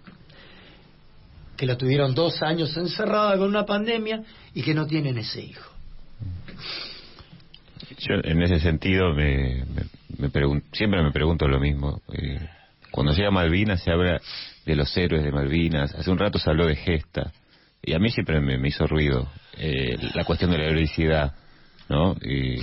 que 1.57 1.67
la 1.67 1.77
tuvieron 1.77 2.15
dos 2.15 2.43
años 2.43 2.77
encerrada 2.77 3.37
con 3.37 3.49
una 3.49 3.65
pandemia 3.65 4.23
y 4.55 4.63
que 4.63 4.75
no 4.75 4.87
tienen 4.87 5.19
ese 5.19 5.43
hijo. 5.43 5.71
Yo 7.99 8.15
en 8.23 8.43
ese 8.43 8.61
sentido 8.61 9.15
me, 9.15 9.65
siempre 10.73 11.03
me 11.03 11.13
pregunto 11.13 11.49
lo 11.49 11.61
mismo. 11.61 12.01
Eh, 12.13 12.41
cuando 12.91 13.13
llega 13.13 13.31
Malvinas 13.31 13.83
se 13.83 13.91
habla 13.91 14.21
de 14.65 14.77
los 14.77 14.97
héroes 14.97 15.23
de 15.23 15.33
Malvinas. 15.33 15.95
Hace 15.95 16.11
un 16.11 16.19
rato 16.19 16.39
se 16.39 16.51
habló 16.51 16.67
de 16.67 16.77
gesta. 16.77 17.33
Y 17.83 17.93
a 17.93 17.99
mí 17.99 18.11
siempre 18.11 18.41
me, 18.41 18.67
hizo 18.67 18.87
ruido 18.87 19.29
eh, 19.59 19.97
la 20.15 20.25
cuestión 20.25 20.51
de 20.51 20.59
la 20.59 20.65
heroicidad. 20.65 21.35
¿no? 21.89 22.17
Y 22.23 22.61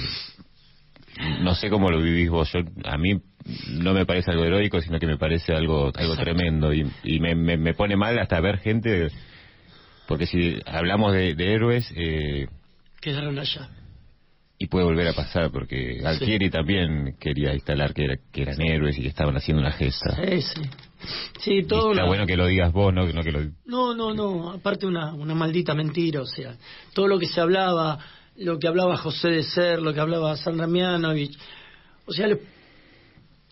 no 1.41 1.53
sé 1.55 1.69
cómo 1.69 1.89
lo 1.89 2.01
vivís 2.01 2.29
vos. 2.29 2.51
Yo, 2.51 2.59
a 2.85 2.97
mí 2.97 3.21
no 3.69 3.93
me 3.93 4.05
parece 4.05 4.31
algo 4.31 4.43
heroico, 4.43 4.81
sino 4.81 4.99
que 4.99 5.07
me 5.07 5.17
parece 5.17 5.53
algo 5.53 5.91
algo 5.95 6.15
tremendo. 6.15 6.73
Y, 6.73 6.89
y 7.03 7.19
me, 7.19 7.35
me, 7.35 7.73
pone 7.73 7.95
mal 7.95 8.17
hasta 8.19 8.39
ver 8.39 8.59
gente, 8.59 9.09
porque 10.07 10.25
si 10.25 10.59
hablamos 10.65 11.13
de, 11.13 11.35
héroes... 11.37 11.91
Eh, 11.95 12.47
Quedaron 12.99 13.37
allá. 13.39 13.69
Y 14.57 14.67
puede 14.67 14.85
volver 14.85 15.07
a 15.07 15.13
pasar, 15.13 15.49
porque 15.51 16.01
Altieri 16.05 16.51
también 16.51 17.15
quería 17.19 17.51
instalar 17.53 17.95
que, 17.95 18.19
que 18.31 18.43
eran 18.43 18.61
héroes 18.61 18.95
y 18.99 19.01
que 19.01 19.07
estaban 19.07 19.35
haciendo 19.35 19.61
una 19.61 19.71
gesta. 19.71 20.15
Sí, 20.15 20.41
sí. 20.41 20.61
Sí, 21.39 21.63
todo 21.63 21.93
está 21.93 22.05
bueno 22.05 22.27
que 22.27 22.37
lo 22.37 22.45
digas 22.45 22.71
vos, 22.71 22.93
¿no? 22.93 23.07
No, 23.07 23.23
que 23.23 23.31
lo... 23.31 23.39
no, 23.65 23.95
no, 23.95 24.13
no, 24.13 24.51
aparte 24.51 24.85
una, 24.85 25.15
una 25.15 25.33
maldita 25.33 25.73
mentira, 25.73 26.21
o 26.21 26.27
sea, 26.27 26.55
todo 26.93 27.07
lo 27.07 27.17
que 27.17 27.25
se 27.25 27.41
hablaba 27.41 27.97
lo 28.37 28.59
que 28.59 28.67
hablaba 28.67 28.97
José 28.97 29.29
de 29.29 29.43
Ser, 29.43 29.81
lo 29.81 29.93
que 29.93 29.99
hablaba 29.99 30.35
Sandra 30.37 30.67
Mianovich. 30.67 31.37
O 32.05 32.11
sea, 32.11 32.27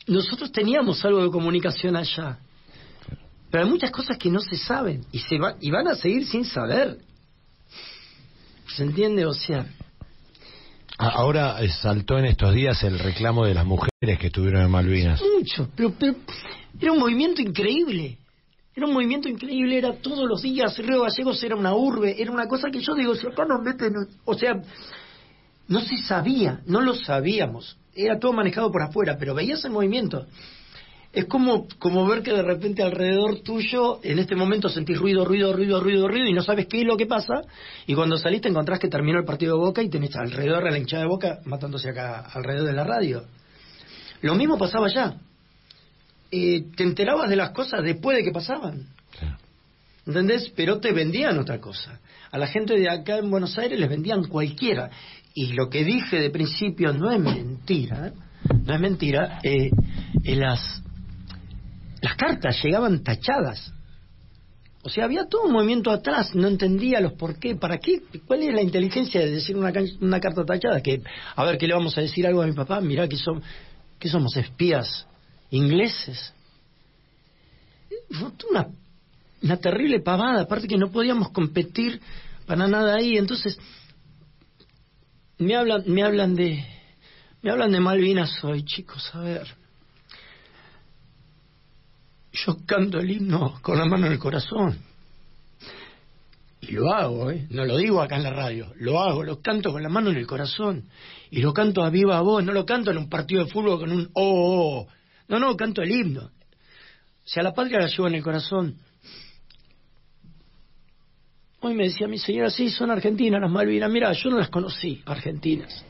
nosotros 0.10 0.52
teníamos 0.52 1.04
algo 1.06 1.24
de 1.24 1.30
comunicación 1.30 1.96
allá. 1.96 2.40
Pero 3.52 3.64
hay 3.64 3.70
muchas 3.70 3.92
cosas 3.92 4.18
que 4.18 4.30
no 4.30 4.40
se 4.40 4.58
saben 4.58 5.06
y, 5.12 5.20
se 5.20 5.38
va, 5.40 5.56
y 5.60 5.72
van 5.72 5.88
a 5.88 5.96
seguir 5.96 6.26
sin 6.28 6.46
saber. 6.46 7.00
¿Se 8.68 8.84
entiende? 8.84 9.26
O 9.26 9.34
sea, 9.34 9.66
Ahora 11.02 11.62
eh, 11.62 11.70
saltó 11.70 12.20
en 12.20 12.26
estos 12.26 12.54
días 12.54 12.84
el 12.84 13.00
reclamo 13.00 13.46
de 13.46 13.54
las 13.54 13.66
mujeres 13.66 14.20
que 14.20 14.28
estuvieron 14.28 14.64
en 14.64 14.70
Malvinas. 14.70 15.22
mucho, 15.22 15.70
pero, 15.74 15.94
pero 15.98 16.16
era 16.78 16.92
un 16.92 17.00
movimiento 17.00 17.42
increíble. 17.42 18.18
Era 18.76 18.86
un 18.86 18.94
movimiento 18.94 19.30
increíble, 19.30 19.78
era 19.78 19.94
todos 19.94 20.28
los 20.28 20.42
días. 20.42 20.78
Río 20.78 21.04
Gallegos 21.04 21.42
era 21.42 21.56
una 21.56 21.74
urbe, 21.74 22.22
era 22.22 22.32
una 22.32 22.48
cosa 22.50 22.70
que 22.70 22.82
yo 22.82 22.96
digo, 22.96 23.16
si 23.16 23.26
acá 23.28 23.46
nos 23.46 23.62
meten. 23.62 23.94
O 24.26 24.34
sea, 24.34 24.62
no 25.70 25.80
se 25.82 25.98
sabía, 25.98 26.62
no 26.66 26.82
lo 26.82 26.96
sabíamos. 26.96 27.78
Era 27.96 28.20
todo 28.20 28.34
manejado 28.34 28.72
por 28.72 28.82
afuera, 28.82 29.18
pero 29.18 29.36
veías 29.36 29.64
el 29.64 29.72
movimiento. 29.72 30.26
Es 31.14 31.26
como, 31.26 31.68
como 31.80 32.06
ver 32.06 32.22
que 32.22 32.34
de 32.34 32.42
repente 32.42 32.84
alrededor 32.84 33.40
tuyo, 33.40 34.00
en 34.04 34.20
este 34.20 34.36
momento 34.36 34.70
sentís 34.70 34.98
ruido, 34.98 35.26
ruido, 35.26 35.54
ruido, 35.54 35.80
ruido, 35.80 36.08
ruido, 36.08 36.28
y 36.28 36.34
no 36.34 36.44
sabes 36.44 36.68
qué 36.68 36.82
es 36.82 36.86
lo 36.86 36.98
que 36.98 37.06
pasa, 37.06 37.42
y 37.88 37.96
cuando 37.96 38.18
saliste 38.18 38.48
encontrás 38.48 38.80
que 38.80 38.90
terminó 38.90 39.20
el 39.20 39.26
partido 39.26 39.56
de 39.56 39.64
Boca 39.64 39.82
y 39.82 39.90
tenés 39.90 40.16
alrededor 40.16 40.68
a 40.68 40.72
la 40.72 40.78
hinchada 40.78 41.04
de 41.04 41.10
Boca 41.10 41.40
matándose 41.46 41.90
acá 41.90 42.28
alrededor 42.34 42.68
de 42.68 42.74
la 42.74 42.84
radio. 42.84 43.24
Lo 44.22 44.36
mismo 44.36 44.58
pasaba 44.58 44.88
allá. 44.88 45.16
Eh, 46.32 46.66
te 46.76 46.84
enterabas 46.84 47.30
de 47.30 47.36
las 47.36 47.52
cosas 47.52 47.84
después 47.84 48.18
de 48.18 48.24
que 48.24 48.32
pasaban. 48.32 48.88
¿Entendés? 50.10 50.52
Pero 50.56 50.80
te 50.80 50.92
vendían 50.92 51.38
otra 51.38 51.62
cosa. 51.62 52.00
A 52.32 52.40
la 52.40 52.48
gente 52.48 52.76
de 52.76 52.90
acá 52.90 53.20
en 53.20 53.30
Buenos 53.30 53.56
Aires 53.60 53.80
les 53.80 53.88
vendían 53.88 54.24
cualquiera. 54.24 54.90
Y 55.36 55.54
lo 55.54 55.70
que 55.70 55.84
dije 55.84 56.20
de 56.20 56.32
principio 56.32 56.92
no 56.94 57.12
es 57.12 57.20
mentira. 57.20 58.12
No 58.66 58.74
es 58.74 58.80
mentira. 58.80 59.40
Eh, 59.44 59.70
eh, 60.24 60.36
las, 60.36 60.82
cartas 62.18 62.60
llegaban 62.64 63.04
tachadas. 63.04 63.72
O 64.82 64.90
sea, 64.90 65.06
había 65.06 65.28
todo 65.28 65.44
un 65.44 65.52
movimiento 65.52 65.92
atrás, 65.92 66.34
no 66.34 66.48
entendía 66.48 67.00
los 67.02 67.14
por 67.14 67.38
qué, 67.38 67.56
para 67.56 67.78
qué, 67.78 68.02
cuál 68.26 68.42
es 68.42 68.54
la 68.54 68.62
inteligencia 68.62 69.22
de 69.22 69.30
decir 69.30 69.56
una, 69.58 69.72
una 70.02 70.20
carta 70.20 70.44
tachada, 70.44 70.82
que, 70.82 71.04
a 71.36 71.44
ver, 71.44 71.58
¿qué 71.58 71.68
le 71.68 71.74
vamos 71.74 71.96
a 71.98 72.02
decir 72.02 72.26
algo 72.26 72.42
a 72.42 72.48
mi 72.48 72.54
papá? 72.54 72.82
Mirá 72.82 73.08
que, 73.08 73.18
son, 73.18 73.44
que 74.00 74.10
somos 74.10 74.36
espías 74.38 75.06
ingleses. 75.52 76.34
Una 79.42 79.58
terrible 79.58 80.00
pavada, 80.02 80.42
aparte 80.42 80.68
que 80.68 80.78
no 80.78 80.92
podíamos 80.92 81.32
competir 81.32 82.02
para 82.46 82.68
nada 82.68 82.96
ahí, 82.96 83.18
entonces 83.18 83.58
me 85.38 85.56
hablan, 85.56 85.84
me 85.88 86.04
hablan 86.04 86.36
de, 86.36 86.66
me 87.42 87.52
hablan 87.52 87.72
de 87.72 87.80
Malvinas 87.80 88.44
hoy, 88.44 88.64
chicos, 88.64 89.10
a 89.14 89.20
ver. 89.20 89.48
Yo 92.32 92.58
canto 92.66 93.00
el 93.00 93.10
himno 93.10 93.60
con 93.62 93.78
la 93.78 93.86
mano 93.86 94.08
en 94.08 94.14
el 94.14 94.20
corazón. 94.20 94.80
Y 96.62 96.74
lo 96.74 96.94
hago, 96.94 97.32
¿eh? 97.32 97.48
No 97.50 97.66
lo 97.66 97.78
digo 97.78 98.02
acá 98.02 98.18
en 98.18 98.24
la 98.24 98.32
radio. 98.32 98.74
Lo 98.76 99.02
hago, 99.02 99.24
lo 99.24 99.42
canto 99.42 99.72
con 99.72 99.82
la 99.82 99.90
mano 99.90 100.10
en 100.10 100.18
el 100.18 100.28
corazón. 100.28 100.90
Y 101.32 101.42
lo 101.42 101.54
canto 101.54 101.84
a 101.84 101.90
viva 101.90 102.20
voz. 102.22 102.44
No 102.44 102.52
lo 102.52 102.66
canto 102.66 102.92
en 102.92 102.98
un 102.98 103.10
partido 103.10 103.46
de 103.46 103.52
fútbol 103.52 103.80
con 103.80 103.92
un 103.92 104.10
oh, 104.14 104.22
oh, 104.24 104.80
oh. 104.82 104.88
No, 105.30 105.40
no, 105.40 105.56
canto 105.56 105.82
el 105.82 105.92
himno. 105.92 106.32
Si 107.24 107.40
a 107.40 107.44
la 107.44 107.54
patria 107.54 107.80
la 107.80 107.88
llevo 107.88 108.08
en 108.08 108.16
el 108.16 108.24
corazón. 108.24 108.76
Hoy 111.62 111.74
me 111.74 111.84
decía 111.86 112.08
mi 112.08 112.18
señora, 112.18 112.50
sí, 112.50 112.70
son 112.70 112.90
argentinas 112.92 113.42
las 113.42 113.52
Malvinas. 113.52 113.90
Mira, 113.92 114.12
yo 114.14 114.30
no 114.30 114.38
las 114.38 114.50
conocí, 114.50 115.02
argentinas. 115.06 115.84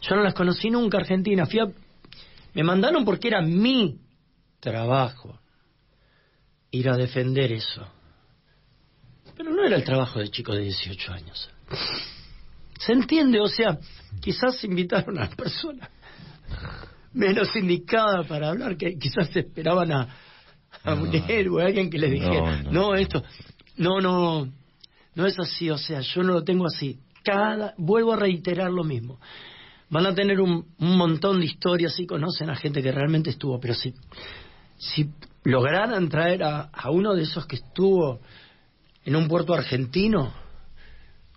Yo 0.00 0.16
no 0.16 0.22
las 0.22 0.34
conocí 0.34 0.70
nunca, 0.70 0.98
argentinas. 0.98 1.50
Fui 1.50 1.60
a- 1.60 1.70
Me 2.54 2.62
mandaron 2.62 3.04
porque 3.04 3.28
era 3.28 3.40
mi 3.42 3.98
trabajo 4.60 5.38
ir 6.70 6.88
a 6.88 6.96
defender 6.96 7.52
eso. 7.52 7.86
Pero 9.36 9.50
no 9.50 9.64
era 9.64 9.76
el 9.76 9.84
trabajo 9.84 10.18
de 10.18 10.28
chico 10.28 10.52
de 10.54 10.62
18 10.62 11.12
años. 11.12 11.50
¿Se 12.78 12.92
entiende? 12.92 13.40
O 13.40 13.46
sea, 13.48 13.78
quizás 14.20 14.62
invitaron 14.64 15.18
a 15.18 15.22
la 15.28 15.30
persona 15.30 15.88
menos 17.14 17.54
indicada 17.56 18.22
para 18.24 18.48
hablar, 18.50 18.76
que 18.76 18.98
quizás 18.98 19.34
esperaban 19.36 19.92
a, 19.92 20.08
a 20.84 20.94
un 20.94 21.14
héroe, 21.28 21.62
a 21.62 21.66
alguien 21.66 21.90
que 21.90 21.98
les 21.98 22.10
dijera, 22.10 22.62
No, 22.62 22.62
no, 22.64 22.72
no. 22.72 22.94
esto, 22.94 23.22
no, 23.76 24.00
no, 24.00 24.48
no 25.14 25.26
es 25.26 25.38
así, 25.38 25.70
o 25.70 25.78
sea, 25.78 26.00
yo 26.00 26.22
no 26.22 26.32
lo 26.32 26.44
tengo 26.44 26.66
así. 26.66 26.98
Cada, 27.24 27.74
vuelvo 27.76 28.12
a 28.12 28.16
reiterar 28.16 28.70
lo 28.70 28.84
mismo. 28.84 29.20
Van 29.90 30.06
a 30.06 30.14
tener 30.14 30.40
un, 30.40 30.66
montón 30.78 31.40
de 31.40 31.46
historias 31.46 31.98
y 32.00 32.06
conocen 32.06 32.50
a 32.50 32.56
gente 32.56 32.82
que 32.82 32.92
realmente 32.92 33.30
estuvo, 33.30 33.60
pero 33.60 33.74
si, 33.74 33.94
si 34.78 35.10
lograran 35.44 36.08
traer 36.08 36.42
a, 36.42 36.70
a 36.72 36.90
uno 36.90 37.14
de 37.14 37.22
esos 37.22 37.46
que 37.46 37.56
estuvo 37.56 38.20
en 39.04 39.16
un 39.16 39.28
puerto 39.28 39.52
argentino, 39.52 40.32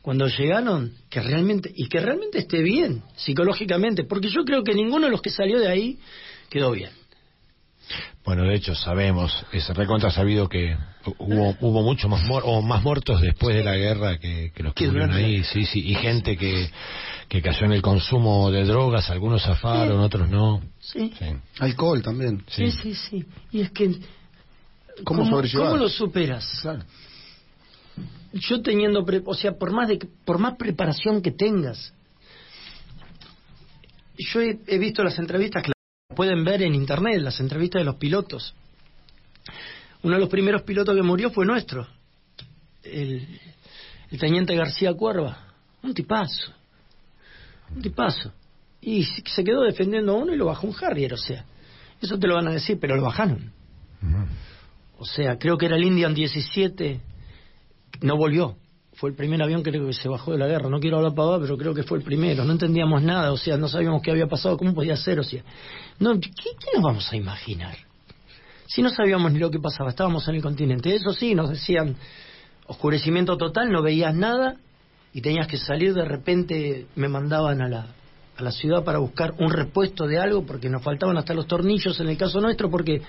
cuando 0.02 0.28
llegaron, 0.28 0.94
que 1.10 1.20
realmente, 1.20 1.72
y 1.76 1.88
que 1.88 2.00
realmente 2.00 2.38
esté 2.38 2.62
bien, 2.62 3.02
psicológicamente, 3.16 4.04
porque 4.04 4.30
yo 4.30 4.46
creo 4.46 4.64
que 4.64 4.76
ninguno 4.76 5.08
de 5.08 5.12
los 5.12 5.22
que 5.22 5.32
salió 5.32 5.60
de 5.60 5.68
ahí 5.68 6.00
quedó 6.50 6.72
bien. 6.72 6.92
Bueno, 8.24 8.44
de 8.44 8.56
hecho 8.56 8.74
sabemos, 8.74 9.46
es 9.52 9.68
recontra 9.70 10.10
sabido 10.10 10.50
que 10.50 10.76
hubo, 11.20 11.56
hubo 11.62 11.84
mucho 11.84 12.10
más, 12.10 12.24
muer- 12.24 12.42
o 12.44 12.62
más 12.62 12.82
muertos 12.84 13.22
después 13.22 13.56
de 13.56 13.64
la 13.64 13.76
guerra 13.76 14.18
que, 14.18 14.52
que 14.56 14.64
los 14.64 14.74
que 14.74 14.88
murieron 14.88 15.12
ahí, 15.14 15.44
sí, 15.44 15.66
sí, 15.66 15.82
y 15.88 15.94
gente 15.96 16.36
que, 16.36 16.70
que 17.30 17.42
cayó 17.44 17.66
en 17.66 17.74
el 17.74 17.82
consumo 17.84 18.50
de 18.50 18.64
drogas, 18.66 19.10
algunos 19.12 19.44
zafaron, 19.44 20.00
otros 20.00 20.28
no. 20.30 20.62
Sí, 20.80 21.14
Sí. 21.20 21.26
Alcohol 21.60 22.02
también. 22.02 22.44
sí, 22.48 22.72
sí, 22.72 22.96
sí. 22.96 23.26
Y 23.52 23.62
es 23.62 23.72
que... 23.72 23.96
¿Cómo 25.04 25.26
lo 25.78 25.90
superas? 25.90 26.60
Claro. 26.62 26.84
yo 28.34 28.62
teniendo, 28.62 29.06
pre- 29.06 29.22
o 29.26 29.34
sea, 29.36 29.52
por 29.52 29.72
más 29.72 29.88
de 29.90 30.00
que- 30.00 30.08
por 30.26 30.40
más 30.40 30.56
preparación 30.58 31.22
que 31.22 31.32
tengas, 31.32 31.94
yo 34.18 34.42
he, 34.42 34.58
he 34.68 34.78
visto 34.78 35.04
las 35.04 35.20
entrevistas 35.20 35.64
pueden 36.14 36.44
ver 36.44 36.62
en 36.62 36.76
internet, 36.76 37.22
las 37.22 37.40
entrevistas 37.40 37.82
de 37.82 37.86
los 37.86 37.96
pilotos. 37.96 38.54
Uno 40.04 40.16
de 40.16 40.20
los 40.20 40.30
primeros 40.30 40.62
pilotos 40.62 40.96
que 40.96 41.02
murió 41.02 41.32
fue 41.32 41.46
nuestro, 41.46 41.88
el, 42.84 43.28
el 44.12 44.20
teniente 44.20 44.56
García 44.56 44.94
Cuerva, 44.94 45.54
un 45.82 45.94
tipazo, 45.94 46.52
un 47.76 47.82
tipazo. 47.82 48.32
Y 48.82 49.04
se 49.04 49.24
se 49.26 49.44
quedó 49.44 49.64
defendiendo 49.64 50.12
a 50.12 50.16
uno 50.16 50.34
y 50.34 50.38
lo 50.38 50.46
bajó 50.46 50.68
un 50.68 50.76
Harrier, 50.80 51.14
o 51.14 51.18
sea, 51.18 51.44
eso 52.00 52.20
te 52.20 52.28
lo 52.28 52.36
van 52.36 52.48
a 52.50 52.52
decir, 52.52 52.78
pero 52.80 52.96
lo 52.96 53.02
bajaron. 53.02 53.52
O 55.00 55.06
sea, 55.06 55.38
creo 55.40 55.58
que 55.58 55.66
era 55.66 55.76
el 55.76 55.84
Indian 55.84 56.14
17 56.14 57.02
no 58.02 58.18
volvió. 58.18 58.58
Fue 58.96 59.10
el 59.10 59.16
primer 59.16 59.42
avión 59.42 59.62
que 59.62 59.72
creo 59.72 59.88
que 59.88 59.94
se 59.94 60.08
bajó 60.08 60.32
de 60.32 60.38
la 60.38 60.48
guerra. 60.48 60.70
No 60.70 60.80
quiero 60.80 60.98
hablar 60.98 61.14
para 61.14 61.40
pero 61.40 61.58
creo 61.58 61.74
que 61.74 61.84
fue 61.84 61.98
el 61.98 62.04
primero. 62.04 62.46
No 62.46 62.54
entendíamos 62.54 63.04
nada, 63.04 63.32
o 63.32 63.38
sea, 63.38 63.58
no 63.58 63.68
sabíamos 63.68 64.02
qué 64.02 64.12
había 64.12 64.28
pasado, 64.28 64.58
cómo 64.58 64.74
podía 64.74 64.96
ser, 64.96 65.20
o 65.20 65.24
sea. 65.24 65.44
No, 66.00 66.14
¿qué, 66.20 66.30
qué 66.32 66.68
nos 66.76 66.84
vamos 66.84 67.12
a 67.12 67.16
imaginar? 67.16 67.76
Si 68.68 68.82
no 68.82 68.90
sabíamos 68.90 69.32
ni 69.32 69.40
lo 69.40 69.52
que 69.52 69.60
pasaba, 69.60 69.90
estábamos 69.90 70.28
en 70.28 70.36
el 70.36 70.42
continente. 70.42 70.96
Eso 70.96 71.14
sí, 71.14 71.36
nos 71.36 71.50
decían 71.50 71.96
oscurecimiento 72.68 73.38
total, 73.38 73.72
no 73.72 73.82
veías 73.82 74.16
nada 74.16 74.56
y 75.14 75.22
tenías 75.22 75.48
que 75.48 75.58
salir. 75.58 75.94
De 75.94 76.06
repente 76.06 76.88
me 76.96 77.10
mandaban 77.10 77.62
a 77.62 77.68
la, 77.68 77.88
a 78.38 78.44
la 78.44 78.52
ciudad 78.52 78.84
para 78.84 79.00
buscar 79.00 79.34
un 79.40 79.52
repuesto 79.52 80.08
de 80.08 80.20
algo 80.20 80.46
porque 80.46 80.70
nos 80.70 80.82
faltaban 80.82 81.18
hasta 81.18 81.34
los 81.34 81.48
tornillos 81.48 82.00
en 82.00 82.10
el 82.10 82.18
caso 82.18 82.40
nuestro 82.42 82.70
porque 82.70 83.02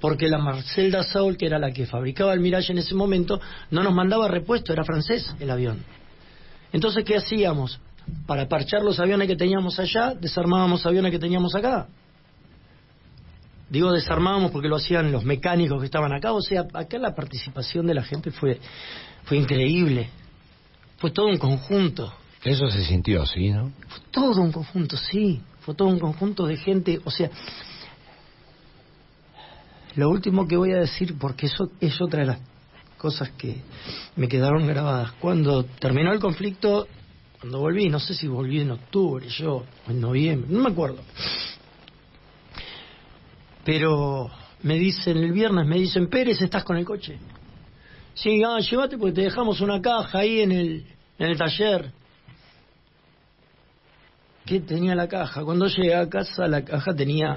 porque 0.00 0.28
la 0.28 0.38
Marcel 0.38 0.90
Dassault, 0.90 1.38
que 1.38 1.46
era 1.46 1.58
la 1.58 1.72
que 1.72 1.86
fabricaba 1.86 2.32
el 2.32 2.40
Mirage 2.40 2.72
en 2.72 2.78
ese 2.78 2.94
momento, 2.94 3.40
no 3.70 3.82
nos 3.82 3.94
mandaba 3.94 4.28
repuesto, 4.28 4.72
era 4.72 4.84
francés 4.84 5.34
el 5.40 5.50
avión. 5.50 5.84
Entonces, 6.72 7.04
¿qué 7.04 7.16
hacíamos? 7.16 7.80
Para 8.26 8.48
parchar 8.48 8.82
los 8.82 9.00
aviones 9.00 9.28
que 9.28 9.36
teníamos 9.36 9.78
allá, 9.78 10.14
desarmábamos 10.14 10.84
aviones 10.86 11.10
que 11.10 11.18
teníamos 11.18 11.54
acá. 11.54 11.88
Digo 13.70 13.92
desarmábamos 13.92 14.50
porque 14.50 14.68
lo 14.68 14.76
hacían 14.76 15.12
los 15.12 15.24
mecánicos 15.24 15.78
que 15.80 15.86
estaban 15.86 16.12
acá, 16.12 16.32
o 16.32 16.40
sea, 16.40 16.66
acá 16.72 16.98
la 16.98 17.14
participación 17.14 17.86
de 17.86 17.94
la 17.94 18.02
gente 18.02 18.30
fue, 18.30 18.58
fue 19.24 19.36
increíble. 19.36 20.08
Fue 20.96 21.10
todo 21.10 21.26
un 21.26 21.38
conjunto. 21.38 22.12
Eso 22.42 22.70
se 22.70 22.84
sintió, 22.84 23.26
sí, 23.26 23.50
¿no? 23.50 23.72
Fue 23.88 24.00
todo 24.10 24.40
un 24.40 24.52
conjunto, 24.52 24.96
sí. 24.96 25.40
Fue 25.60 25.74
todo 25.74 25.88
un 25.88 25.98
conjunto 25.98 26.46
de 26.46 26.56
gente. 26.56 26.98
O 27.04 27.10
sea, 27.10 27.30
lo 29.96 30.10
último 30.10 30.46
que 30.46 30.56
voy 30.56 30.72
a 30.72 30.80
decir, 30.80 31.16
porque 31.18 31.46
eso 31.46 31.70
es 31.80 32.00
otra 32.00 32.20
de 32.20 32.26
las 32.26 32.38
cosas 32.96 33.30
que 33.30 33.62
me 34.16 34.28
quedaron 34.28 34.66
grabadas. 34.66 35.12
Cuando 35.20 35.64
terminó 35.64 36.12
el 36.12 36.20
conflicto, 36.20 36.86
cuando 37.40 37.60
volví, 37.60 37.88
no 37.88 38.00
sé 38.00 38.14
si 38.14 38.26
volví 38.26 38.60
en 38.60 38.72
octubre, 38.72 39.28
yo, 39.28 39.64
en 39.86 40.00
noviembre, 40.00 40.50
no 40.50 40.60
me 40.60 40.70
acuerdo. 40.70 41.02
Pero 43.64 44.30
me 44.62 44.78
dicen 44.78 45.18
el 45.18 45.32
viernes, 45.32 45.66
me 45.66 45.76
dicen, 45.76 46.08
Pérez, 46.08 46.40
¿estás 46.42 46.64
con 46.64 46.76
el 46.76 46.84
coche? 46.84 47.18
Sí, 48.14 48.42
ah, 48.42 48.58
llévate 48.58 48.98
porque 48.98 49.14
te 49.14 49.20
dejamos 49.22 49.60
una 49.60 49.80
caja 49.80 50.18
ahí 50.18 50.40
en 50.40 50.52
el, 50.52 50.86
en 51.18 51.30
el 51.30 51.38
taller. 51.38 51.92
¿Qué 54.44 54.60
tenía 54.60 54.94
la 54.94 55.06
caja? 55.06 55.44
Cuando 55.44 55.66
llegué 55.66 55.94
a 55.94 56.08
casa, 56.08 56.48
la 56.48 56.64
caja 56.64 56.94
tenía 56.94 57.36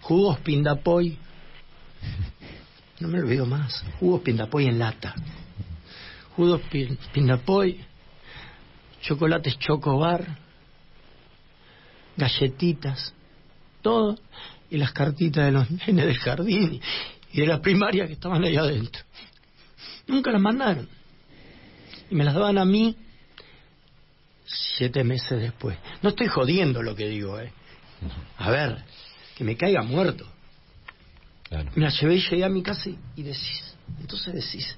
jugos 0.00 0.38
Pindapoy, 0.40 1.18
no 3.00 3.08
me 3.08 3.20
olvido 3.20 3.46
más. 3.46 3.84
Jugos 4.00 4.22
Pindapoy 4.22 4.66
en 4.66 4.78
lata. 4.78 5.14
Jugos 6.36 6.60
Pindapoy, 7.12 7.80
chocolates 9.00 9.58
Chocobar, 9.58 10.38
galletitas, 12.16 13.12
todo, 13.82 14.18
y 14.70 14.76
las 14.76 14.92
cartitas 14.92 15.44
de 15.44 15.52
los 15.52 15.70
nenes 15.86 16.06
del 16.06 16.18
jardín 16.18 16.80
y 17.32 17.40
de 17.40 17.46
la 17.46 17.60
primaria 17.60 18.06
que 18.06 18.14
estaban 18.14 18.42
ahí 18.44 18.56
adentro. 18.56 19.02
Nunca 20.06 20.30
las 20.30 20.40
mandaron. 20.40 20.88
Y 22.10 22.14
me 22.14 22.24
las 22.24 22.34
daban 22.34 22.58
a 22.58 22.64
mí 22.64 22.96
siete 24.44 25.04
meses 25.04 25.40
después. 25.40 25.78
No 26.02 26.10
estoy 26.10 26.28
jodiendo 26.28 26.82
lo 26.82 26.94
que 26.94 27.08
digo, 27.08 27.38
¿eh? 27.40 27.52
A 28.38 28.50
ver, 28.50 28.84
que 29.36 29.44
me 29.44 29.56
caiga 29.56 29.82
muerto. 29.82 30.26
Me 31.74 31.84
la 31.84 31.90
llevé 31.90 32.16
y 32.16 32.20
llegué 32.20 32.44
a 32.44 32.48
mi 32.48 32.62
casa 32.62 32.90
y, 33.16 33.22
decís, 33.22 33.76
entonces 34.00 34.34
decís, 34.34 34.76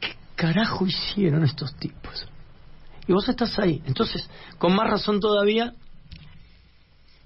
¿qué 0.00 0.14
carajo 0.34 0.86
hicieron 0.86 1.44
estos 1.44 1.74
tipos? 1.76 2.26
Y 3.06 3.12
vos 3.12 3.28
estás 3.28 3.58
ahí. 3.58 3.82
Entonces, 3.86 4.28
con 4.58 4.74
más 4.74 4.88
razón 4.88 5.20
todavía, 5.20 5.74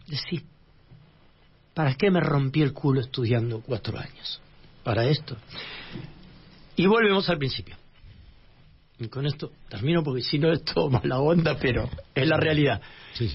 decís, 0.07 0.43
¿para 1.75 1.95
qué 1.95 2.11
me 2.11 2.21
rompí 2.21 2.63
el 2.63 2.73
culo 2.73 3.01
estudiando 3.01 3.61
cuatro 3.61 3.99
años? 3.99 4.41
Para 4.83 5.05
esto. 5.05 5.37
Y 6.77 6.87
volvemos 6.87 7.29
al 7.29 7.39
principio. 7.39 7.77
Y 8.99 9.09
con 9.09 9.27
esto 9.27 9.51
termino 9.69 10.03
porque 10.03 10.23
si 10.23 10.39
no 10.39 10.53
es 10.53 10.65
todo 10.65 10.89
mala 10.89 11.19
onda, 11.19 11.59
pero 11.59 11.89
es 12.15 12.29
la 12.29 12.37
realidad. 12.37 12.81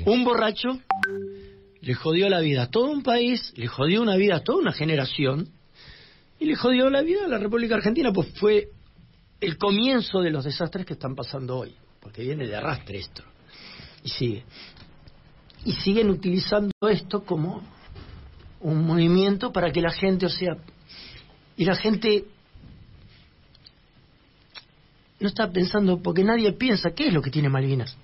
Un 0.05 0.23
borracho 0.23 0.79
le 1.81 1.93
jodió 1.93 2.29
la 2.29 2.39
vida 2.39 2.63
a 2.63 2.69
todo 2.69 2.91
un 2.91 3.03
país, 3.03 3.53
le 3.55 3.67
jodió 3.67 4.01
una 4.01 4.15
vida 4.15 4.37
a 4.37 4.43
toda 4.43 4.59
una 4.59 4.73
generación 4.73 5.49
y 6.39 6.45
le 6.45 6.55
jodió 6.55 6.89
la 6.89 7.01
vida 7.01 7.25
a 7.25 7.27
la 7.27 7.37
República 7.37 7.75
Argentina, 7.75 8.11
pues 8.11 8.29
fue 8.39 8.69
el 9.41 9.57
comienzo 9.57 10.21
de 10.21 10.31
los 10.31 10.45
desastres 10.45 10.85
que 10.85 10.93
están 10.93 11.15
pasando 11.15 11.57
hoy, 11.57 11.75
porque 11.99 12.23
viene 12.23 12.47
de 12.47 12.55
arrastre 12.55 12.99
esto. 12.99 13.23
Y 14.03 14.09
sigue. 14.09 14.43
Y 15.65 15.73
siguen 15.73 16.09
utilizando 16.09 16.71
esto 16.89 17.23
como 17.23 17.61
un 18.61 18.85
movimiento 18.85 19.51
para 19.51 19.71
que 19.71 19.81
la 19.81 19.91
gente, 19.91 20.25
o 20.25 20.29
sea, 20.29 20.57
y 21.55 21.65
la 21.65 21.75
gente 21.75 22.25
no 25.19 25.27
está 25.27 25.51
pensando, 25.51 26.01
porque 26.01 26.23
nadie 26.23 26.53
piensa 26.53 26.91
qué 26.91 27.07
es 27.07 27.13
lo 27.13 27.21
que 27.21 27.31
tiene 27.31 27.49
Malvinas. 27.49 27.97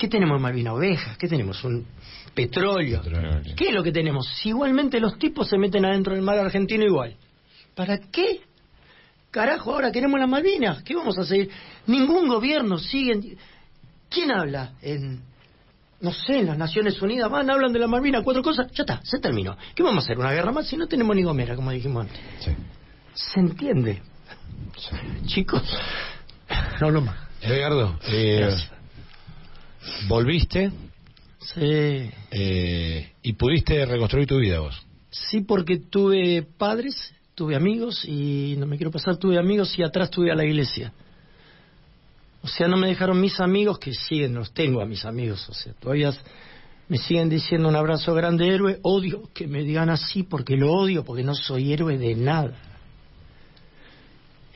¿Qué 0.00 0.08
tenemos 0.08 0.36
en 0.36 0.42
Malvinas? 0.42 0.72
Ovejas, 0.72 1.18
¿qué 1.18 1.28
tenemos? 1.28 1.62
Un 1.62 1.86
petróleo. 2.34 3.02
¿Qué 3.54 3.68
es 3.68 3.74
lo 3.74 3.82
que 3.82 3.92
tenemos? 3.92 4.26
Si 4.40 4.48
igualmente 4.48 4.98
los 4.98 5.18
tipos 5.18 5.46
se 5.46 5.58
meten 5.58 5.84
adentro 5.84 6.14
del 6.14 6.22
mar 6.22 6.38
argentino 6.38 6.86
igual. 6.86 7.16
¿Para 7.74 7.98
qué? 7.98 8.40
Carajo, 9.30 9.74
ahora 9.74 9.92
queremos 9.92 10.18
las 10.18 10.26
Malvinas. 10.26 10.82
¿Qué 10.84 10.96
vamos 10.96 11.18
a 11.18 11.20
hacer? 11.20 11.50
Ningún 11.86 12.28
gobierno 12.28 12.78
sigue. 12.78 13.36
¿Quién 14.08 14.30
habla? 14.30 14.72
En, 14.80 15.20
no 16.00 16.12
sé, 16.14 16.38
en 16.38 16.46
las 16.46 16.56
Naciones 16.56 17.00
Unidas 17.02 17.30
van, 17.30 17.50
hablan 17.50 17.70
de 17.70 17.78
la 17.78 17.86
Malvinas, 17.86 18.22
cuatro 18.24 18.42
cosas, 18.42 18.72
ya 18.72 18.84
está, 18.84 19.02
se 19.04 19.18
terminó. 19.18 19.54
¿Qué 19.74 19.82
vamos 19.82 20.04
a 20.04 20.06
hacer? 20.06 20.18
¿Una 20.18 20.32
guerra 20.32 20.50
más 20.50 20.66
si 20.66 20.78
no 20.78 20.86
tenemos 20.86 21.14
ni 21.14 21.24
gomera, 21.24 21.54
como 21.54 21.72
dijimos 21.72 22.06
antes? 22.06 22.56
¿Se 23.12 23.38
entiende? 23.38 24.00
Chicos, 25.26 25.62
no 26.80 26.90
lo 26.90 27.02
más. 27.02 27.16
Edgardo, 27.42 27.98
eh, 28.08 28.56
volviste 30.08 30.70
sí. 31.40 32.10
Eh, 32.30 33.12
y 33.22 33.32
pudiste 33.34 33.84
reconstruir 33.86 34.26
tu 34.26 34.38
vida 34.38 34.60
vos. 34.60 34.80
Sí, 35.10 35.40
porque 35.40 35.78
tuve 35.78 36.42
padres, 36.42 37.12
tuve 37.34 37.56
amigos 37.56 38.04
y 38.04 38.54
no 38.58 38.66
me 38.66 38.76
quiero 38.76 38.90
pasar, 38.90 39.16
tuve 39.16 39.38
amigos 39.38 39.76
y 39.78 39.82
atrás 39.82 40.10
tuve 40.10 40.30
a 40.30 40.34
la 40.34 40.44
iglesia. 40.44 40.92
O 42.42 42.48
sea, 42.48 42.68
no 42.68 42.76
me 42.76 42.86
dejaron 42.86 43.20
mis 43.20 43.38
amigos, 43.40 43.78
que 43.78 43.92
siguen, 43.92 44.34
los 44.34 44.52
tengo 44.52 44.80
a 44.80 44.86
mis 44.86 45.04
amigos, 45.04 45.46
o 45.48 45.52
sea, 45.52 45.74
todavía 45.74 46.12
me 46.88 46.96
siguen 46.96 47.28
diciendo 47.28 47.68
un 47.68 47.76
abrazo 47.76 48.14
grande 48.14 48.48
héroe, 48.48 48.78
odio 48.82 49.28
que 49.34 49.46
me 49.46 49.62
digan 49.62 49.90
así 49.90 50.22
porque 50.22 50.56
lo 50.56 50.72
odio, 50.72 51.04
porque 51.04 51.22
no 51.22 51.34
soy 51.34 51.72
héroe 51.72 51.98
de 51.98 52.14
nada. 52.14 52.56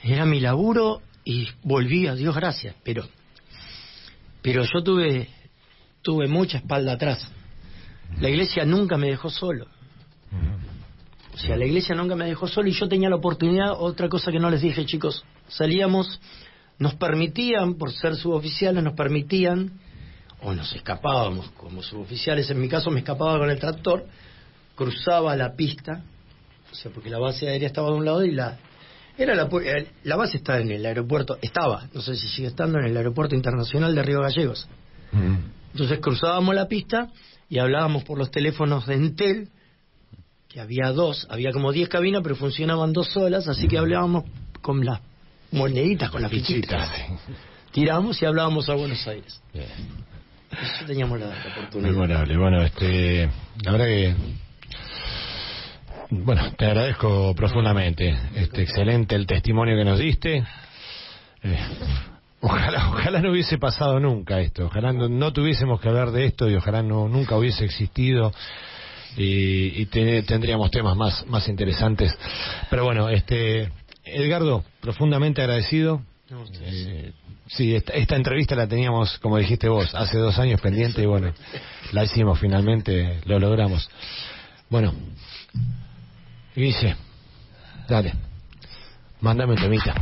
Era 0.03 0.25
mi 0.25 0.41
laburo 0.41 1.01
y 1.25 1.49
volví, 1.63 2.07
a 2.07 2.15
Dios 2.15 2.35
gracias, 2.35 2.75
pero 2.83 3.07
pero 4.45 4.63
yo 4.63 4.85
tuve 4.85 5.31
tuve 6.03 6.29
mucha 6.29 6.59
espalda 6.59 6.93
atrás. 6.93 7.27
La 8.21 8.29
iglesia 8.29 8.67
nunca 8.67 8.99
me 8.99 9.09
dejó 9.09 9.31
solo. 9.31 9.67
O 11.33 11.39
sea, 11.39 11.57
la 11.57 11.65
iglesia 11.65 11.95
nunca 11.95 12.15
me 12.15 12.27
dejó 12.27 12.47
solo 12.47 12.69
y 12.69 12.73
yo 12.73 12.87
tenía 12.87 13.09
la 13.09 13.17
oportunidad, 13.17 13.73
otra 13.73 14.09
cosa 14.11 14.31
que 14.31 14.39
no 14.39 14.51
les 14.51 14.61
dije, 14.61 14.85
chicos, 14.85 15.25
salíamos, 15.49 16.21
nos 16.79 16.95
permitían, 16.95 17.75
por 17.75 17.91
ser 17.91 18.17
suboficiales, 18.17 18.85
nos 18.85 18.93
permitían, 18.93 19.81
o 20.43 20.53
nos 20.53 20.75
escapábamos 20.75 21.51
como 21.53 21.83
suboficiales, 21.83 22.51
en 22.51 22.61
mi 22.61 22.69
caso 22.69 22.91
me 22.91 23.01
escapaba 23.01 23.39
con 23.39 23.51
el 23.51 23.59
tractor, 23.59 24.05
cruzaba 24.75 25.35
la 25.37 25.57
pista, 25.57 26.05
o 26.71 26.75
sea, 26.75 26.93
porque 26.93 27.09
la 27.09 27.19
base 27.19 27.49
aérea 27.49 27.69
estaba 27.69 27.89
de 27.89 27.97
un 27.97 28.05
lado 28.05 28.25
y 28.25 28.33
la, 28.33 28.59
era 29.17 29.35
la, 29.35 29.49
eh, 29.63 29.87
la 30.05 30.17
base 30.17 30.39
está 30.39 30.59
en 30.59 30.71
el 30.71 30.85
aeropuerto, 30.85 31.39
estaba, 31.41 31.89
no 31.93 32.01
sé 32.01 32.17
si 32.17 32.29
sigue 32.29 32.49
estando, 32.49 32.79
en 32.79 32.87
el 32.87 32.97
aeropuerto 32.97 33.35
internacional 33.35 33.95
de 33.95 34.03
Río 34.03 34.21
Gallegos. 34.21 34.69
Mm. 35.13 35.37
Entonces 35.73 35.99
cruzábamos 36.01 36.55
la 36.55 36.67
pista 36.67 37.09
y 37.49 37.59
hablábamos 37.59 38.05
por 38.05 38.19
los 38.19 38.31
teléfonos 38.31 38.87
de 38.87 38.95
Entel, 38.95 39.49
que 40.49 40.61
había 40.61 40.91
dos, 40.93 41.27
había 41.31 41.53
como 41.53 41.73
diez 41.73 41.89
cabinas, 41.89 42.23
pero 42.23 42.37
funcionaban 42.37 42.93
dos 42.93 43.09
solas, 43.09 43.49
así 43.49 43.69
que 43.69 43.79
hablábamos 43.79 44.25
con 44.63 44.85
las 44.85 45.01
moneditas, 45.51 46.11
con 46.11 46.23
las 46.23 46.31
fichitas. 46.31 46.91
Tiramos 47.73 48.21
y 48.23 48.25
hablábamos 48.25 48.69
a 48.69 48.75
Buenos 48.75 49.07
Aires. 49.07 49.41
Eso 49.53 50.85
teníamos 50.87 51.19
la, 51.19 51.27
oportunidad. 51.27 51.91
Memorable. 51.91 52.37
Bueno, 52.37 52.63
este, 52.63 53.29
la 53.65 53.73
verdad 53.73 53.87
que 53.87 54.15
bueno, 56.23 56.53
te 56.57 56.67
agradezco 56.67 57.35
profundamente. 57.35 58.17
Este 58.35 58.63
excelente 58.63 59.15
el 59.15 59.27
testimonio 59.27 59.77
que 59.77 59.85
nos 59.85 59.99
diste. 59.99 60.45
Eh, 61.43 61.59
ojalá, 62.41 62.91
ojalá 62.91 63.21
no 63.21 63.31
hubiese 63.33 63.59
pasado 63.59 63.99
nunca 63.99 64.41
esto. 64.41 64.67
Ojalá 64.67 64.93
no, 64.93 65.33
tuviésemos 65.33 65.81
que 65.81 65.89
hablar 65.89 66.13
de 66.13 66.27
esto 66.27 66.49
y 66.49 66.55
ojalá 66.55 66.83
no 66.83 67.09
nunca 67.09 67.37
hubiese 67.37 67.65
existido 67.65 68.33
y, 69.17 69.87
tendríamos 69.87 70.71
temas 70.71 70.97
más 70.97 71.27
más 71.27 71.49
interesantes. 71.49 72.17
Pero 72.71 72.85
bueno, 72.85 73.09
este 73.09 73.71
Edgardo, 74.05 74.65
profundamente 74.81 75.43
agradecido. 75.43 76.03
Eh, 76.63 77.13
sí, 77.49 77.75
esta, 77.75 77.93
esta, 77.95 78.17
entrevista 78.17 78.55
la 78.55 78.67
teníamos, 78.67 79.19
como 79.19 79.39
dijiste 79.39 79.69
vos, 79.69 79.95
hace 79.95 80.19
dos 80.19 80.39
años 80.39 80.61
pendiente 80.61 81.03
y 81.03 81.07
bueno, 81.07 81.33
la 81.93 82.05
hicimos 82.05 82.39
finalmente, 82.39 83.21
lo 83.25 83.39
logramos. 83.39 83.89
Bueno, 84.71 84.95
y 86.57 86.63
dice, 86.63 86.97
dale, 87.89 88.13
mándame 89.21 89.55
un 89.55 89.61
temita. 89.61 89.95